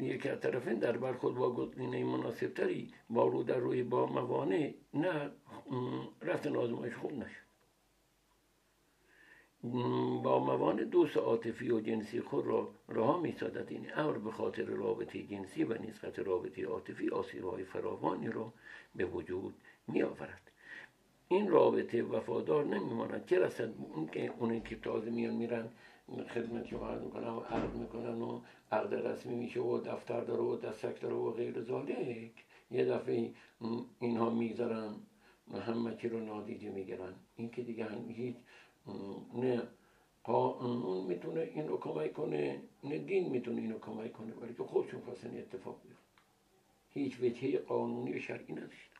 یکی 0.00 0.28
از 0.28 0.40
طرفین 0.40 0.78
در 0.78 0.96
برخود 0.96 1.34
با 1.34 1.54
گزینه 1.54 2.04
مناسبتری 2.04 2.94
با 3.10 3.26
رو 3.26 3.42
در 3.42 3.56
روی 3.56 3.82
با 3.82 4.06
موانع 4.06 4.74
نه 4.94 5.30
رفتن 6.22 6.56
آزمایش 6.56 6.94
خوب 6.94 7.12
نشد. 7.12 7.44
با 10.22 10.44
موانع 10.44 10.84
دوست 10.84 11.16
عاطفی 11.16 11.70
و 11.70 11.80
جنسی 11.80 12.20
خود 12.20 12.46
را 12.46 12.74
رها 12.88 13.18
می 13.20 13.32
سادد 13.32 13.66
این 13.68 13.86
امر 13.96 14.18
به 14.18 14.30
خاطر 14.30 14.64
رابطه 14.64 15.22
جنسی 15.22 15.64
و 15.64 15.82
نسبت 15.82 16.18
رابطه 16.18 16.66
عاطفی 16.66 17.08
های 17.42 17.64
فراوانی 17.64 18.28
را 18.28 18.52
به 18.94 19.04
وجود 19.04 19.54
می 19.88 20.02
این 21.28 21.48
رابطه 21.48 22.02
وفادار 22.02 22.64
نمیماند. 22.64 23.26
چه 23.26 23.38
رسد 23.38 23.74
اون 23.94 24.06
که 24.06 24.32
اونی 24.38 24.60
که 24.60 24.76
تازه 24.76 25.10
میان 25.10 25.34
میرن 25.34 25.68
خدمت 26.34 26.66
شما 26.66 26.88
عرض 26.88 27.02
می‌کنن 27.02 27.28
و 27.28 27.40
عرض 27.40 27.76
می‌کنن 27.76 28.22
و 28.22 28.40
عقد 28.72 28.94
رسمی 28.94 29.34
میشه 29.34 29.60
و 29.60 29.80
دفتر 29.80 30.20
داره 30.20 30.42
و 30.42 30.56
دستک 30.56 31.00
داره 31.00 31.14
و 31.14 31.30
غیر 31.30 31.62
ذالک. 31.62 32.44
یه 32.70 32.84
دفعه 32.84 33.30
اینها 34.00 34.30
می‌ذارن 34.30 34.94
همه 35.66 35.96
چی 35.96 36.08
رو 36.08 36.20
نادیده 36.20 36.70
می‌گیرن. 36.70 37.14
این 37.36 37.50
که 37.50 37.62
دیگه 37.62 37.84
هم 37.84 38.10
هیچ 38.10 38.36
نه. 39.34 39.62
قانون 40.24 41.06
می‌تونه 41.06 41.40
این 41.54 41.68
رو 41.68 41.76
کمک 41.78 42.12
کنه 42.12 42.60
نه 42.84 42.98
دین 42.98 43.30
می‌تونه 43.30 43.62
این 43.62 43.72
رو 43.72 43.78
کمک 43.78 44.12
کنه 44.12 44.34
ولی 44.34 44.54
که 44.54 44.62
خودشون 44.62 45.00
خواستن 45.00 45.38
اتفاق 45.38 45.80
بیفته. 45.82 46.04
هیچ 46.90 47.20
وجهه 47.20 47.58
قانونی 47.58 48.12
و 48.12 48.18
شرعی 48.18 48.52
نداشت 48.52 48.93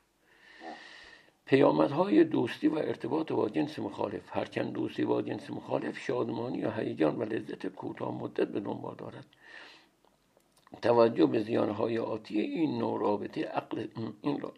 پیامدهای 1.46 2.24
دوستی 2.24 2.68
و 2.68 2.74
ارتباط 2.74 3.32
با 3.32 3.48
جنس 3.48 3.78
مخالف. 3.78 4.36
هرچند 4.36 4.72
دوستی 4.72 5.04
با 5.04 5.22
جنس 5.22 5.50
مخالف 5.50 5.98
شادمانی 5.98 6.64
و 6.64 6.70
هیجان 6.70 7.16
و 7.16 7.22
لذت 7.22 7.66
کوتاه 7.66 8.14
مدت 8.14 8.48
به 8.48 8.60
دنبال 8.60 8.94
دارد. 8.98 9.26
توجه 10.82 11.26
به 11.26 11.40
زیانهای 11.40 11.98
آتی 11.98 12.40
این 12.40 12.78
نوع 12.78 13.00
رابطه 13.00 13.44
عقل 13.44 13.86
این 14.22 14.40
را 14.40 14.52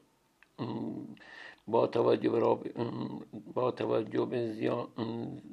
با 1.69 1.87
توجه 1.87 2.31
به, 2.31 2.71
با 3.55 3.71
توجه 3.71 4.25
به 4.25 4.53
زیان... 4.53 4.89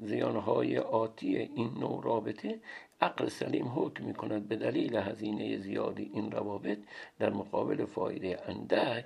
زیانهای 0.01 0.77
آتی 0.77 1.37
این 1.37 1.73
نوع 1.79 2.03
رابطه 2.03 2.59
عقل 3.01 3.27
سلیم 3.27 3.67
حکم 3.75 4.05
می 4.05 4.13
کند 4.13 4.47
به 4.47 4.55
دلیل 4.55 4.95
هزینه 4.95 5.57
زیادی 5.57 6.11
این 6.13 6.31
روابط 6.31 6.77
در 7.19 7.29
مقابل 7.29 7.85
فایده 7.85 8.39
اندک 8.49 9.05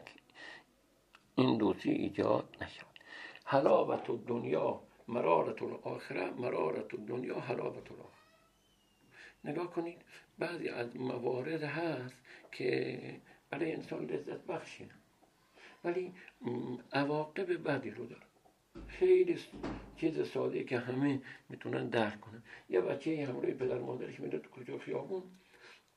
این 1.37 1.57
دوستی 1.57 1.91
ایجاد 1.91 2.57
نشد 2.61 2.85
حلاوت 3.45 4.25
دنیا 4.27 4.81
مرارت 5.07 5.63
الاخره 5.63 6.29
مرارت 6.31 6.87
دنیا 6.87 7.39
حلاوت 7.39 7.91
الاخره 7.91 8.17
نگاه 9.43 9.71
کنید 9.71 9.97
بعضی 10.39 10.69
از 10.69 10.97
موارد 10.97 11.63
هست 11.63 12.15
که 12.51 13.21
برای 13.49 13.71
انسان 13.71 14.05
لذت 14.05 14.45
بخشه 14.45 14.85
ولی 15.83 16.13
عواقب 16.93 17.63
بدی 17.69 17.89
رو 17.89 18.05
داره 18.05 18.25
خیلی 18.87 19.39
چیز 19.97 20.29
ساده 20.29 20.63
که 20.63 20.79
همه 20.79 21.21
می‌تونن 21.49 21.89
درک 21.89 22.21
کنن. 22.21 22.43
یه 22.69 22.81
بچه 22.81 23.25
همراه 23.25 23.51
پدر 23.51 23.79
مادرش 23.79 24.19
میره 24.19 24.39
تو 24.39 24.49
کجا 24.49 24.77
خیابون 24.77 25.23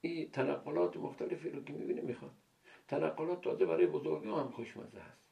این 0.01 0.31
تنقلات 0.31 0.97
مختلفی 0.97 1.51
رو 1.51 1.65
که 1.65 1.73
می‌بینه 1.73 2.01
می‌خواد. 2.01 2.35
تنقلات 2.89 3.41
تازه 3.41 3.67
برای 3.67 3.87
بزرگی 3.87 4.29
هم 4.29 4.51
خوشمزه 4.51 5.01
هست. 5.01 5.30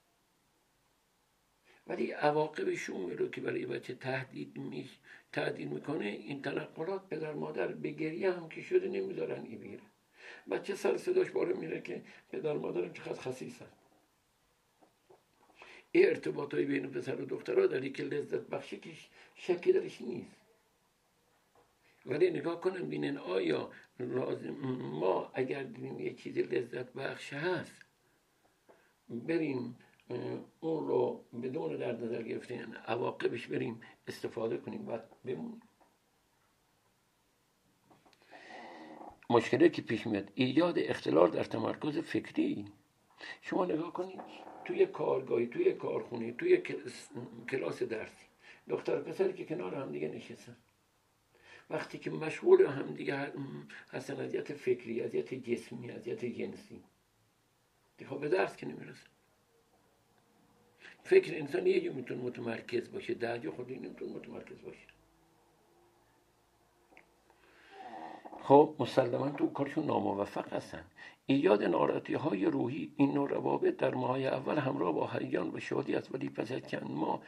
ولی 1.88 2.10
عواقب 2.10 2.74
شومی 2.74 3.14
رو 3.14 3.28
که 3.28 3.40
برای 3.40 3.66
بچه 3.66 3.94
تهدید 3.94 4.56
می 4.58 4.90
تهدید 5.32 5.72
می‌کنه 5.72 6.04
این 6.04 6.42
تنقلات 6.42 7.08
پدر 7.08 7.32
مادر 7.32 7.66
به 7.66 7.90
گریه 7.90 8.32
هم 8.32 8.48
که 8.48 8.62
شده 8.62 8.88
نمی‌ذارن 8.88 9.44
ای 9.44 9.56
بیره. 9.56 9.82
بچه 10.50 10.74
سر 10.74 10.96
صداش 10.96 11.30
باره 11.30 11.52
میره 11.52 11.80
که 11.80 12.02
پدر 12.32 12.52
مادرم 12.52 12.92
چقدر 12.92 13.12
خصیص 13.12 13.62
هست. 13.62 13.72
این 15.92 16.06
ارتباط 16.06 16.54
های 16.54 16.64
بین 16.64 16.90
پسر 16.90 17.20
و 17.20 17.24
دخترها 17.24 17.66
داری 17.66 17.90
که 17.90 18.02
لذت 18.02 18.46
بخشی 18.46 18.76
که 18.76 18.90
شکی 19.34 19.72
درش 19.72 20.00
نیست. 20.00 20.36
ولی 22.06 22.30
نگاه 22.30 22.60
کنم 22.60 22.88
بینن 22.88 23.16
آیا 23.16 23.70
لازم 24.00 24.50
ما 25.00 25.30
اگر 25.34 25.62
دیدیم 25.62 26.00
یه 26.00 26.14
چیزی 26.14 26.42
لذت 26.42 26.92
بخش 26.92 27.32
هست 27.32 27.84
بریم 29.08 29.76
اون 30.60 30.88
رو 30.88 31.24
بدون 31.42 31.76
درد 31.76 32.04
نظر 32.04 32.22
گرفتن 32.22 32.74
عواقبش 32.74 33.46
بریم 33.46 33.80
استفاده 34.08 34.56
کنیم 34.56 34.88
و 34.88 34.98
بمونیم. 35.24 35.62
مشکلی 39.30 39.70
که 39.70 39.82
پیش 39.82 40.06
میاد 40.06 40.32
ایجاد 40.34 40.78
اختلال 40.78 41.30
در 41.30 41.44
تمرکز 41.44 41.98
فکری. 41.98 42.72
شما 43.42 43.64
نگاه 43.64 43.92
کنید 43.92 44.20
توی 44.64 44.86
کارگاهی 44.86 45.46
توی 45.46 45.72
کارخونه 45.72 46.32
توی 46.32 46.62
کلاس 47.50 47.82
درسی 47.82 48.26
دختر 48.68 49.00
پسری 49.00 49.32
که 49.32 49.44
کنار 49.44 49.74
هم 49.74 49.92
دیگه 49.92 50.08
نشستن. 50.08 50.56
وقتی 51.70 51.98
که 51.98 52.10
مشغول 52.10 52.66
هم 52.66 52.94
دیگه 52.94 53.32
هستن 53.90 54.20
اذیت 54.20 54.52
فکری 54.52 55.00
اذیت 55.00 55.34
جسمی 55.34 55.90
اذیت 55.90 56.24
جنسی. 56.24 56.84
دیگه 57.96 58.14
به 58.14 58.28
درس 58.28 58.56
که 58.56 58.66
نمی‌رسن. 58.66 59.08
فکر 61.08 61.34
انسان 61.34 61.66
یه 61.66 61.80
جو 61.80 61.92
می‌تونه 61.92 62.22
متمرکز 62.22 62.92
باشه 62.92 63.14
در 63.14 63.38
جا 63.38 63.50
خودی 63.50 63.74
نمی‌تونه 63.74 64.12
متمرکز 64.12 64.62
باشه. 64.64 64.86
خب 68.42 68.74
مسلما 68.78 69.30
تو 69.30 69.50
کارشون 69.50 69.86
ناموفق 69.86 70.52
هستن. 70.52 70.84
ایجاد 71.26 71.64
ناراحتی 71.64 72.14
های 72.14 72.44
روحی 72.44 72.92
این 72.96 73.14
نوع 73.14 73.30
روابط 73.30 73.76
در 73.76 73.94
ماهای 73.94 74.26
اول 74.26 74.58
همراه 74.58 74.92
با 74.92 75.06
هیجان 75.06 75.50
و 75.54 75.60
شادی 75.60 75.94
است 75.94 76.14
ولی 76.14 76.28
پس 76.28 76.52
از 76.52 76.62
چند 76.66 76.90
ما, 76.90 77.22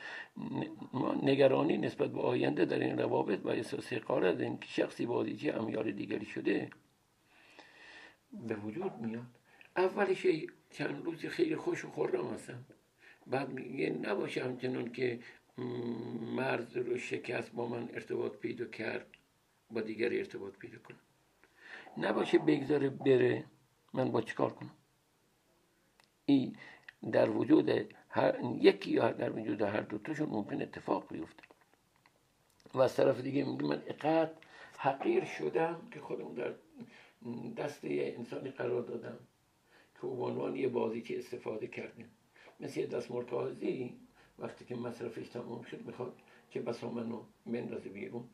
نگرانی 1.23 1.79
نسبت 1.79 2.11
به 2.11 2.21
آینده 2.21 2.65
در 2.65 2.79
این 2.79 2.99
روابط 2.99 3.41
و 3.45 3.49
احساس 3.49 3.93
از 4.11 4.41
اینکه 4.41 4.69
شخصی 4.69 5.07
بازیچی 5.07 5.51
امیال 5.51 5.93
دیگری 5.93 6.27
شده 6.27 6.71
به 8.33 8.55
وجود 8.55 8.93
میاد. 9.01 9.27
اولش 9.77 10.27
چند 10.71 11.05
روزی 11.05 11.29
خیلی 11.29 11.57
خوش 11.57 11.85
و 11.85 11.89
خورم 11.91 12.27
هستن 12.35 12.65
بعد 13.31 13.49
میگه 13.49 13.91
نباشه 13.91 14.45
همچنان 14.45 14.93
که 14.93 15.21
مرز 16.37 16.77
رو 16.77 16.99
شکست 16.99 17.53
با 17.53 17.67
من 17.67 17.89
ارتباط 17.93 18.37
پیدا 18.37 18.65
کرد 18.65 19.07
با 19.71 19.81
دیگری 19.81 20.19
ارتباط 20.19 20.57
پیدا 20.57 20.79
کنم 20.79 21.01
نباشه 21.99 22.39
بگذاره 22.39 22.89
بره 22.89 23.45
من 23.95 24.13
با 24.13 24.23
چیکار 24.23 24.53
کنم؟ 24.53 24.75
این 26.25 26.57
در 27.13 27.31
وجود 27.31 27.95
هر 28.09 28.39
یکی 28.61 28.91
یا 28.91 29.13
در 29.13 29.33
وجود 29.33 29.63
هر 29.63 29.81
دوتاشون 29.81 30.29
ممکن 30.29 30.63
اتفاق 30.63 31.13
بیفته. 31.13 31.43
و 32.75 32.81
از 32.81 32.97
طرف 32.97 33.21
دیگه 33.21 33.45
میگه 33.45 33.65
من 33.65 33.83
اقدر 33.87 34.31
حقیر 34.79 35.25
شدم 35.25 35.89
که 35.91 36.01
خودم 36.01 36.35
در 36.35 36.55
دست 37.57 37.85
یه 37.85 38.15
انسانی 38.19 38.51
قرار 38.51 38.83
دادم 38.83 39.19
که 39.95 40.01
به 40.01 40.09
عنوان 40.09 40.57
یه 40.57 40.69
بازیچه 40.69 41.19
استفاده 41.19 41.67
کردیم. 41.67 42.11
مثل 42.61 42.81
یه 42.81 42.87
دست 42.87 43.11
مرتازی 43.11 44.01
وقتی 44.39 44.65
که 44.65 44.77
مصرفش 44.77 45.29
تمام 45.29 45.63
شد 45.63 45.87
می‌خواد 45.87 46.17
که 46.51 46.61
بسا 46.61 46.91
منو 46.91 47.23
بندازه 47.47 47.89
بیرون. 47.89 48.25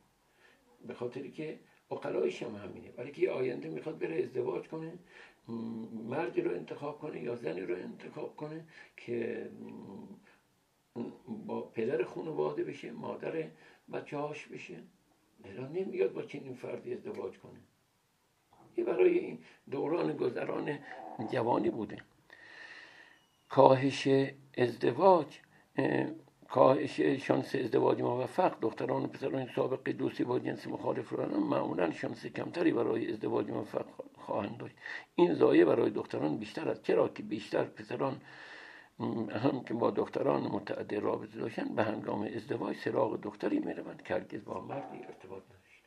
به 0.87 0.95
خاطری 0.95 1.31
که 1.31 1.61
اقلایش 1.91 2.43
هم 2.43 2.57
همینه. 2.57 2.93
ولی 2.97 3.13
که 3.13 3.31
آینده 3.31 3.69
می‌خواد 3.69 3.99
بره 3.99 4.23
ازدواج 4.23 4.69
کنه 4.69 4.99
مردی 6.09 6.41
رو 6.41 6.51
انتخاب 6.51 6.99
کنه 6.99 7.23
یا 7.23 7.35
زنی 7.35 7.61
رو 7.61 7.75
انتخاب 7.75 8.37
کنه 8.37 8.65
که 8.97 9.51
با 11.47 11.61
پدر 11.61 12.05
خانواده 12.05 12.65
بشه 12.65 12.93
مادر 12.93 13.49
بچه 13.93 14.17
هاش 14.17 14.47
بشه. 14.47 14.83
دلان 15.45 15.73
نمیاد 15.73 16.13
با 16.13 16.23
چنین 16.23 16.55
فردی 16.55 16.95
ازدواج 16.95 17.39
کنه. 17.39 17.61
این 18.75 18.87
برای 18.87 19.19
این 19.19 19.39
دوران 19.71 20.17
گذران 20.17 20.79
جوانی 21.33 21.71
بوده. 21.71 21.99
کاهش 23.57 24.09
ازدواج 24.59 25.27
کاهش 26.49 27.01
شانس 27.01 27.55
ازدواج 27.55 28.03
موفق. 28.03 28.61
دختران 28.61 29.05
و 29.05 29.07
پسران 29.07 29.49
سابقه 29.57 29.93
دوستی 29.93 30.25
با 30.25 30.39
جنس 30.39 30.67
مخالف 30.67 31.13
را 31.13 31.27
معمولا 31.27 31.91
شانس 31.91 32.27
کمتری 32.27 32.73
برای 32.73 33.13
ازدواج 33.13 33.51
موفق 33.51 33.87
خواهند 34.17 34.59
داشت. 34.59 34.75
این 35.15 35.35
زایه 35.35 35.65
برای 35.65 35.91
دختران 35.91 36.37
بیشتر 36.37 36.69
است. 36.69 36.83
چرا 36.83 37.09
که 37.09 37.23
بیشتر 37.23 37.65
پسران 37.65 38.21
هم 39.31 39.65
که 39.69 39.75
با 39.75 39.91
دختران 39.91 40.43
متعدد 40.43 40.95
رابطه 40.95 41.39
داشتن 41.39 41.75
به 41.75 41.83
هنگام 41.83 42.23
ازدواج 42.37 42.77
سراغ 42.77 43.21
دختری 43.21 43.59
می‌روند 43.59 44.03
که 44.03 44.15
هرگز 44.15 44.45
با 44.45 44.61
مردی 44.61 44.99
ارتباط 45.05 45.43
نداشت. 45.43 45.83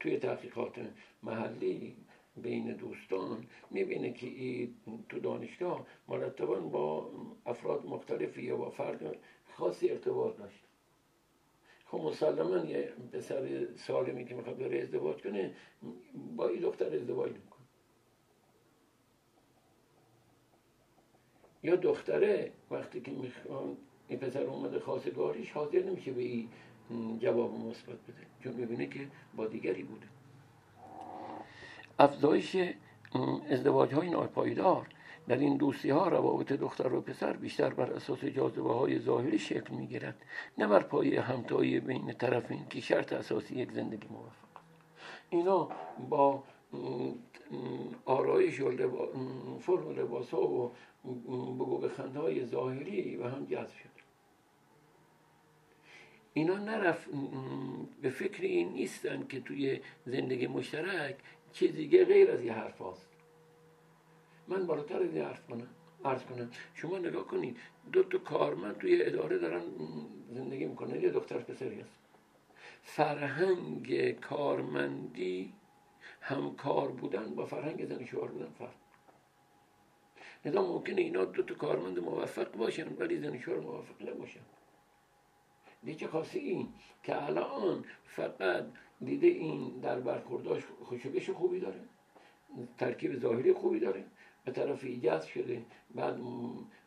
توی 0.00 0.18
تحقیقات 0.18 0.74
محلی 1.22 1.96
بین 2.36 2.72
دوستان 2.72 3.46
می‌بینه 3.70 4.12
که 4.12 4.26
ای 4.26 4.74
تو 5.08 5.18
دانشگاه 5.18 5.86
مرتبا 6.08 6.54
با 6.60 7.10
افراد 7.46 7.86
مختلفی 7.86 8.52
با 8.52 8.70
فرد 8.70 9.16
خاصی 9.52 9.90
ارتباط 9.90 10.36
داشت. 10.36 10.64
خب 11.84 11.98
مسلما 11.98 12.64
یه 12.64 12.92
پسر 13.12 13.66
سالمی 13.74 14.24
که 14.24 14.34
می‌خواد 14.34 14.58
بره 14.58 14.78
ازدواج 14.82 15.22
کنه 15.22 15.54
با 16.36 16.48
این 16.48 16.60
دختر 16.60 16.94
ازدواج 16.94 17.32
می‌کنه. 17.32 17.64
یا 21.62 21.76
دختره 21.76 22.52
وقتی 22.70 23.00
که 23.00 23.10
می‌خوان 23.10 23.76
این 24.08 24.18
پسر 24.18 24.42
اومده 24.42 24.78
خواستگاریش 24.78 25.52
حاضر 25.52 25.82
نمیشه 25.82 26.12
به 26.12 26.22
این 26.22 26.48
جواب 27.18 27.54
مثبت 27.54 27.98
بده 28.02 28.26
چون 28.40 28.54
می‌بینه 28.54 28.86
که 28.86 29.08
با 29.36 29.46
دیگری 29.46 29.82
بوده. 29.82 30.06
افزایش 31.98 32.56
ازدواج 33.50 33.94
های 33.94 34.10
ناپایدار. 34.10 34.86
در 35.28 35.38
این 35.38 35.56
دوستی 35.56 35.90
ها 35.90 36.08
روابط 36.08 36.52
دختر 36.52 36.92
و 36.92 37.00
پسر 37.00 37.32
بیشتر 37.32 37.74
بر 37.74 37.92
اساس 37.92 38.24
جاذبه 38.24 38.72
های 38.74 38.98
ظاهری 38.98 39.38
شکل 39.38 39.74
می 39.74 39.86
گیرد 39.86 40.22
نه 40.58 40.66
بر 40.66 40.82
پایه 40.82 41.20
همتایی 41.20 41.80
بین 41.80 42.12
طرفین 42.12 42.66
که 42.70 42.80
شرط 42.80 43.12
اساسی 43.12 43.54
یک 43.54 43.72
زندگی 43.72 44.08
موفق. 44.10 44.60
اینا 45.30 45.68
با 46.08 46.42
آرایش 48.04 48.60
و 48.60 48.70
فرم 49.60 49.90
لباس 49.90 50.30
ها 50.30 50.48
و 50.48 50.72
بگو 51.58 51.78
بخنده 51.78 52.18
های 52.18 52.46
ظاهری 52.46 53.16
و 53.16 53.28
هم 53.28 53.44
جذب 53.44 53.76
شد. 53.76 53.94
اینا 56.32 56.56
نرف 56.56 57.08
به 58.02 58.10
فکر 58.10 58.42
این 58.42 58.72
نیستن 58.72 59.26
که 59.26 59.40
توی 59.40 59.80
زندگی 60.06 60.46
مشترک 60.46 61.16
چیز 61.54 61.72
دیگه 61.72 62.04
غیر 62.04 62.30
از 62.30 62.44
یه 62.44 62.52
حرف 62.52 62.78
هاست. 62.78 63.08
من 64.48 64.66
بالاتر 64.66 65.02
از 65.02 65.14
یه 65.14 65.24
حرف 65.24 65.46
کنم 65.46 65.68
عرض 66.04 66.22
کنم. 66.22 66.50
شما 66.74 66.98
نگاه 66.98 67.26
کنید 67.26 67.56
دو 67.92 68.02
تا 68.02 68.18
کارمند 68.18 68.78
توی 68.78 69.02
اداره 69.02 69.38
دارن 69.38 69.62
زندگی 70.30 70.64
می‌کنن. 70.64 71.00
یه 71.00 71.10
دختر 71.10 71.38
پسری 71.38 71.80
هست. 71.80 71.98
فرهنگ 72.82 74.10
کارمندی 74.20 75.52
همکار 76.20 76.88
بودن 76.88 77.34
با 77.34 77.46
فرهنگ 77.46 77.84
زن 77.84 78.04
شوهر 78.04 78.28
بودن 78.28 78.50
فرق. 78.58 78.74
لذا 80.44 80.62
ممکنه 80.62 81.02
اینا 81.02 81.24
دو 81.24 81.42
تا 81.42 81.54
کارمند 81.54 81.98
موفق 81.98 82.52
باشن 82.52 82.96
ولی 82.98 83.18
زن 83.18 83.38
شوهر 83.38 83.60
موفق 83.60 84.08
نباشن. 84.08 84.40
دیگه 85.84 86.08
خاصی؟ 86.08 86.38
این 86.38 86.68
که 87.02 87.22
الان 87.22 87.84
فقط 88.04 88.66
دیده 89.04 89.26
این 89.26 89.80
در 89.82 90.00
برخورداش 90.00 90.62
خوشبش 90.84 91.30
خوبی 91.30 91.60
داره 91.60 91.80
ترکیب 92.78 93.18
ظاهری 93.18 93.52
خوبی 93.52 93.80
داره 93.80 94.04
به 94.44 94.52
طرف 94.52 94.84
ایجاز 94.84 95.26
شده. 95.26 95.62
بعد 95.94 96.20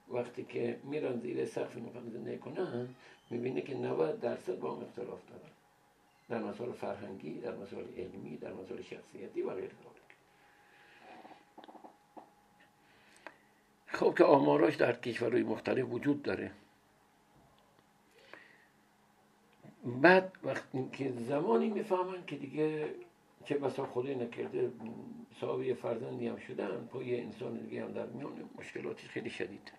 وقتی 0.10 0.44
که 0.44 0.80
میرن 0.84 1.20
زیر 1.20 1.46
سقف 1.46 1.76
می‌خوان 1.76 2.10
زندگی 2.10 2.38
کنن 2.38 2.90
می‌بینه 3.30 3.62
که 3.62 3.76
90 3.76 4.20
درصد 4.20 4.60
با 4.60 4.76
هم 4.76 4.84
اختلاف 4.84 5.20
دارن. 5.30 5.52
در 6.30 6.50
مسائل 6.50 6.72
فرهنگی 6.72 7.40
در 7.40 7.56
مسائل 7.56 7.86
علمی 7.98 8.38
در 8.38 8.54
مسائل 8.54 8.82
شخصیتی 8.82 9.42
و 9.42 9.54
غیر 9.54 9.72
خب 13.88 14.14
که 14.18 14.24
آماراش 14.24 14.76
در 14.76 14.94
کشورهای 14.94 15.44
مختلف 15.44 15.86
وجود 15.92 16.22
داره. 16.22 16.52
بعد 19.88 20.32
وقتی 20.44 20.90
که 20.94 21.12
زمانی 21.12 21.70
می‌فهمن 21.70 22.26
که 22.28 22.36
دیگه 22.36 22.96
چه 23.46 23.58
بسا 23.58 23.86
خدای 23.86 24.16
نکرده 24.16 24.72
صاحب 25.42 25.62
یه 25.62 25.74
فرزندی 25.74 26.28
هم 26.28 26.38
شدن 26.38 26.88
پای 26.92 27.22
انسان 27.22 27.58
دیگه 27.58 27.84
هم 27.84 27.92
در 27.92 28.06
میان 28.06 28.50
مشکلاتی 28.58 29.08
خیلی 29.08 29.30
شدید. 29.30 29.72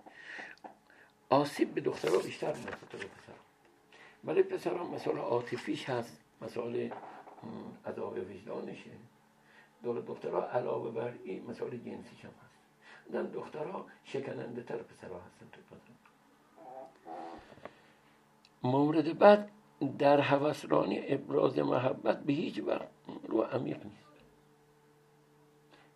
آسیب 1.31 1.75
به 1.75 1.81
دخترها 1.81 2.19
بیشتر 2.19 2.53
تا 2.53 2.99
به 2.99 3.05
پسر. 3.05 3.33
ولی 4.25 4.43
پسر 4.43 4.75
هم 4.75 4.87
مسئله 4.87 5.21
عاطفیش 5.21 5.89
هست 5.89 6.21
مسئله 6.43 6.93
عذاب 7.87 8.13
وجدانشه. 8.13 8.91
دور 9.83 10.01
دخترها 10.01 10.49
علاوه 10.49 10.91
بر 10.91 11.13
این 11.25 11.45
مسئله 11.51 11.79
جنسیش 11.79 12.25
هم 12.25 12.31
هست. 12.45 12.59
دن 13.13 13.27
دخترها 13.27 13.87
شکننده 14.05 14.63
تر 14.63 14.77
پسرها 14.77 15.21
هستن 15.21 15.47
تو 15.53 15.61
مورد 18.63 19.19
بعد 19.19 19.51
در 19.99 20.21
هوسرانی 20.21 21.01
ابراز 21.07 21.59
محبت 21.59 22.23
به 22.23 22.33
هیچ 22.33 22.63
وقت 22.67 22.89
رو 23.29 23.43
عمیق 23.43 23.85
نیست. 23.85 24.09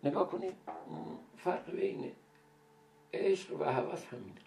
نگاه 0.03 0.29
کنید 0.29 0.55
فرق 1.37 1.71
بین 1.71 2.11
عشق 3.13 3.61
و 3.61 3.63
هوس 3.63 4.05
همینه. 4.05 4.41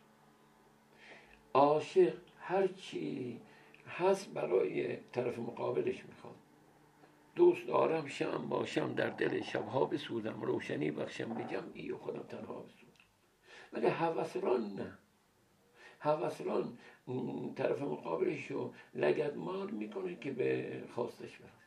عاشق 1.54 2.14
هرچی 2.40 3.40
هست 3.88 4.28
برای 4.28 4.96
طرف 4.96 5.38
مقابلش 5.38 6.04
می‌خواد. 6.04 6.34
دوست 7.34 7.66
دارم 7.66 8.06
شم 8.06 8.48
باشم 8.48 8.94
در 8.94 9.10
دل 9.10 9.42
شبها 9.42 9.84
بسودم 9.84 10.40
روشنی 10.40 10.90
بخشم 10.90 11.36
ای 11.74 11.90
و 11.90 11.98
خودم 11.98 12.22
تنها 12.22 12.54
بسودم 12.54 12.92
ولی 13.72 13.86
هوسران 13.86 14.60
نه؟ 14.60 14.98
هوسران 16.00 16.78
طرف 17.56 17.82
مقابلش 17.82 18.50
رو 18.50 18.72
لگد 18.94 19.36
مال 19.36 19.70
می‌کنه 19.70 20.16
که 20.16 20.30
به 20.30 20.82
خواستش 20.94 21.38
برسه 21.38 21.66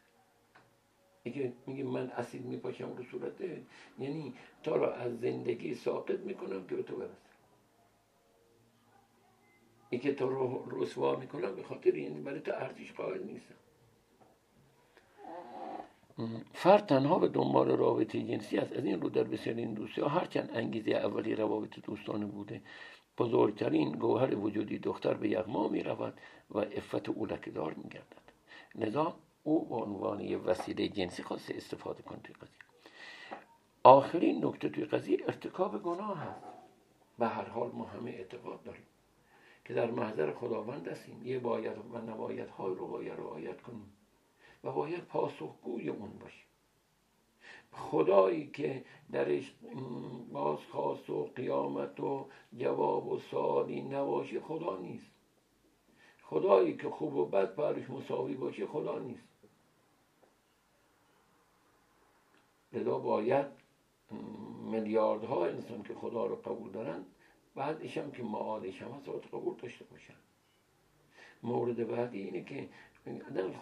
میگه 1.25 1.53
میگه 1.67 1.83
من 1.83 2.09
اسید 2.09 2.45
میپاشم 2.45 2.97
رو 2.97 3.03
صورته 3.03 3.61
یعنی 3.99 4.33
تا 4.63 4.75
را 4.75 4.93
از 4.93 5.19
زندگی 5.19 5.75
ساقط 5.75 6.19
می‌کنم 6.19 6.67
که 6.67 6.75
به 6.75 6.83
تو 6.83 6.95
برسه 6.95 7.29
این 9.89 10.01
که 10.01 10.13
تو 10.13 10.29
رو 10.29 10.65
رسوا 10.71 11.15
می‌کنم 11.15 11.55
به 11.55 11.63
خاطر 11.63 11.95
یعنی 11.95 12.21
برای 12.21 12.39
تو 12.39 12.51
ارزش 12.51 12.93
قائل 12.93 13.23
نیستم. 13.23 13.55
فرد 16.53 16.85
تنها 16.85 17.19
به 17.19 17.27
دنبال 17.27 17.71
رابطه 17.71 18.23
جنسی 18.23 18.57
است. 18.57 18.73
از 18.73 18.85
این 18.85 19.01
رو 19.01 19.09
در 19.09 19.23
بسیار 19.23 19.55
این 19.55 19.73
دوستی 19.73 20.01
ها 20.01 20.07
هرچند 20.07 20.49
انگیزه 20.53 20.91
اولی 20.91 21.35
روابط 21.35 21.79
دوستانه 21.79 22.25
بوده. 22.25 22.61
بزرگترین 23.19 23.91
گوهر 23.91 24.35
وجودی 24.35 24.79
دختر 24.79 25.13
به 25.13 25.29
یغما 25.29 25.67
می 25.67 25.83
رود 25.83 26.13
و 26.51 26.57
افت 26.57 27.09
او 27.09 27.25
لکهدار 27.25 27.73
می 27.73 27.89
گردد 27.89 28.25
لذا 28.75 29.15
او 29.43 29.65
به 29.65 29.75
عنوان 29.75 30.19
یه 30.19 30.37
وسیله 30.37 30.87
جنسی 30.87 31.23
خواسته 31.23 31.55
استفاده 31.55 32.03
کنه 32.03 32.19
توی 32.23 32.35
قضیه. 32.35 32.59
آخرین 33.83 34.45
نکته 34.45 34.69
توی 34.69 34.85
قضیه 34.85 35.17
ارتکاب 35.27 35.83
گناه 35.83 36.17
هست. 36.19 36.43
به 37.19 37.27
هر 37.27 37.45
حال 37.45 37.71
ما 37.71 37.85
همه 37.85 38.11
اعتقاد 38.11 38.63
داریم 38.63 38.87
که 39.65 39.73
در 39.73 39.91
محضر 39.91 40.33
خداوند 40.33 40.87
هستیم. 40.87 41.21
یه 41.23 41.39
باید 41.39 41.77
و 41.93 41.97
نباید 41.97 42.49
های 42.49 42.75
رو 42.75 42.87
باید 42.87 43.19
رعایت 43.19 43.61
کنیم 43.61 43.93
و 44.63 44.71
باید 44.71 45.03
پاسخگوی 45.05 45.89
اون 45.89 46.09
باشیم. 46.09 46.48
خدایی 47.71 48.47
که 48.47 48.85
درش 49.11 49.53
بازخواست 50.31 51.09
و 51.09 51.23
قیامت 51.35 51.99
و 51.99 52.25
جواب 52.57 53.07
و 53.07 53.19
سوالی 53.19 53.81
نباشه 53.81 54.39
خدا 54.39 54.77
نیست. 54.77 55.11
خدایی 56.23 56.77
که 56.77 56.89
خوب 56.89 57.15
و 57.15 57.25
بد 57.25 57.55
پرش 57.55 57.89
مساوی 57.89 58.33
باشه 58.33 58.67
خدا 58.67 58.99
نیست. 58.99 59.27
لذا 62.73 62.99
باید 62.99 63.45
میلیاردها 64.71 65.45
انسان 65.45 65.83
که 65.83 65.93
خدا 65.93 66.25
رو 66.25 66.35
قبول 66.35 66.71
دارن 66.71 67.05
بعدش 67.55 67.97
هم 67.97 68.11
که 68.11 68.23
معادش 68.23 68.81
هم 68.81 68.91
هست 68.91 69.09
قبول 69.09 69.55
داشته 69.57 69.85
باشن 69.85 70.13
مورد 71.43 71.87
بعدی 71.87 72.21
اینه 72.21 72.43
که 72.43 72.69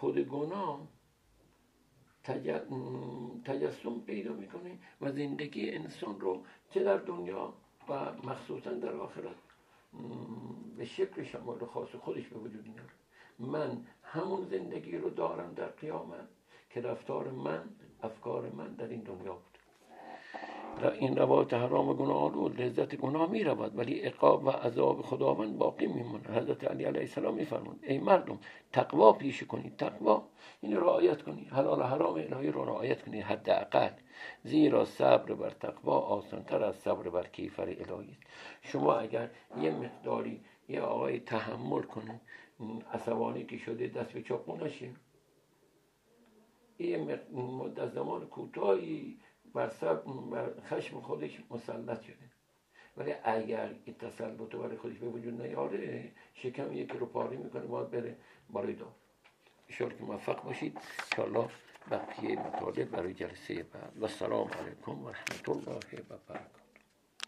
خود 0.00 0.18
گناه 0.18 0.80
تجسم 3.44 4.00
پیدا 4.06 4.32
می‌کنه 4.32 4.78
و 5.00 5.12
زندگی 5.12 5.70
انسان 5.70 6.20
رو 6.20 6.42
چه 6.70 6.84
در 6.84 6.96
دنیا 6.96 7.52
و 7.88 8.12
مخصوصا 8.24 8.70
در 8.70 8.92
آخرت 8.92 9.36
به 10.76 10.84
شکل 10.84 11.22
شمال 11.22 11.66
خاص 11.66 11.88
خودش 11.88 12.28
به 12.28 12.38
وجود 12.38 12.66
میاره. 12.68 12.90
من 13.38 13.86
همون 14.02 14.44
زندگی 14.44 14.98
رو 14.98 15.10
دارم 15.10 15.54
در 15.54 15.66
قیامت 15.66 16.28
که 16.70 16.80
رفتار 16.80 17.30
من 17.30 17.64
افکار 18.02 18.50
من 18.50 18.74
در 18.74 18.88
این 18.88 19.00
دنیا 19.00 19.32
بود. 19.32 19.57
این 20.86 21.16
روایت 21.16 21.54
حرام 21.54 21.94
گناه 21.94 22.22
آلود 22.22 22.60
لذت 22.60 22.96
گناه 22.96 23.30
می 23.30 23.44
رود 23.44 23.78
ولی 23.78 24.00
عقاب 24.00 24.44
و 24.44 24.50
عذاب 24.50 25.02
خداوند 25.02 25.58
باقی 25.58 25.86
میمونه 25.86 26.28
حضرت 26.28 26.64
علی 26.64 26.84
علیه 26.84 27.00
السلام 27.00 27.34
میفرمود 27.34 27.80
ای 27.82 27.98
مردم 27.98 28.38
تقوا 28.72 29.12
پیش 29.12 29.42
کنید 29.42 29.76
تقوا 29.76 30.22
این 30.60 30.76
رعایت 30.76 31.22
کنید. 31.22 31.48
حلال 31.48 31.82
حرام 31.82 32.14
الهی 32.14 32.50
رو 32.50 32.64
رعایت 32.64 33.02
کنید 33.02 33.24
حداقل. 33.24 33.90
زیرا 34.44 34.84
صبر 34.84 35.34
بر 35.34 35.50
تقوا 35.50 35.98
آسانتر 35.98 36.64
از 36.64 36.74
صبر 36.76 37.08
بر 37.08 37.26
کیفر 37.26 37.62
الهی 37.62 38.10
است. 38.10 38.22
شما 38.62 38.94
اگر 38.94 39.30
یه 39.60 39.70
مقداری 39.70 40.40
یه 40.68 40.80
آقای 40.80 41.20
تحمل 41.20 41.82
کنه 41.82 42.20
عصبانی 42.92 43.44
که 43.44 43.58
شده 43.58 43.86
دست 43.86 44.12
به 44.12 44.22
چاقو 44.22 44.56
نشه 44.56 44.90
یه 46.78 47.20
مدت 47.32 47.88
زمان 47.88 48.26
کوتاهی 48.26 49.18
بر, 49.54 49.70
خشم 50.68 51.00
خودش 51.00 51.38
مسلط 51.50 52.02
شده. 52.02 52.30
ولی 52.96 53.14
اگر 53.24 53.74
این 53.84 53.96
تسلط 53.96 54.54
برای 54.54 54.76
خودش 54.76 54.98
به 54.98 55.08
وجود 55.08 55.42
نیاره 55.42 56.12
شکم 56.34 56.72
یکی 56.72 56.98
رو 56.98 57.06
پاره 57.06 57.36
می‌کنه 57.36 57.66
باید 57.66 57.90
بره 57.90 58.16
برای 58.50 58.72
دار. 58.72 58.92
اشاره 59.68 59.96
که 59.96 60.04
موفق 60.04 60.42
باشید. 60.42 60.78
انشاءالله 61.02 61.48
بقیه 61.90 62.40
مطالب 62.40 62.90
برای 62.90 63.14
جلسه 63.14 63.62
بعد. 63.62 64.02
و 64.02 64.08
سلام 64.08 64.48
علیکم 64.48 65.04
و 65.04 65.08
رحمت 65.08 65.48
الله 65.48 65.78
و 66.10 66.16
برکاته. 66.28 66.57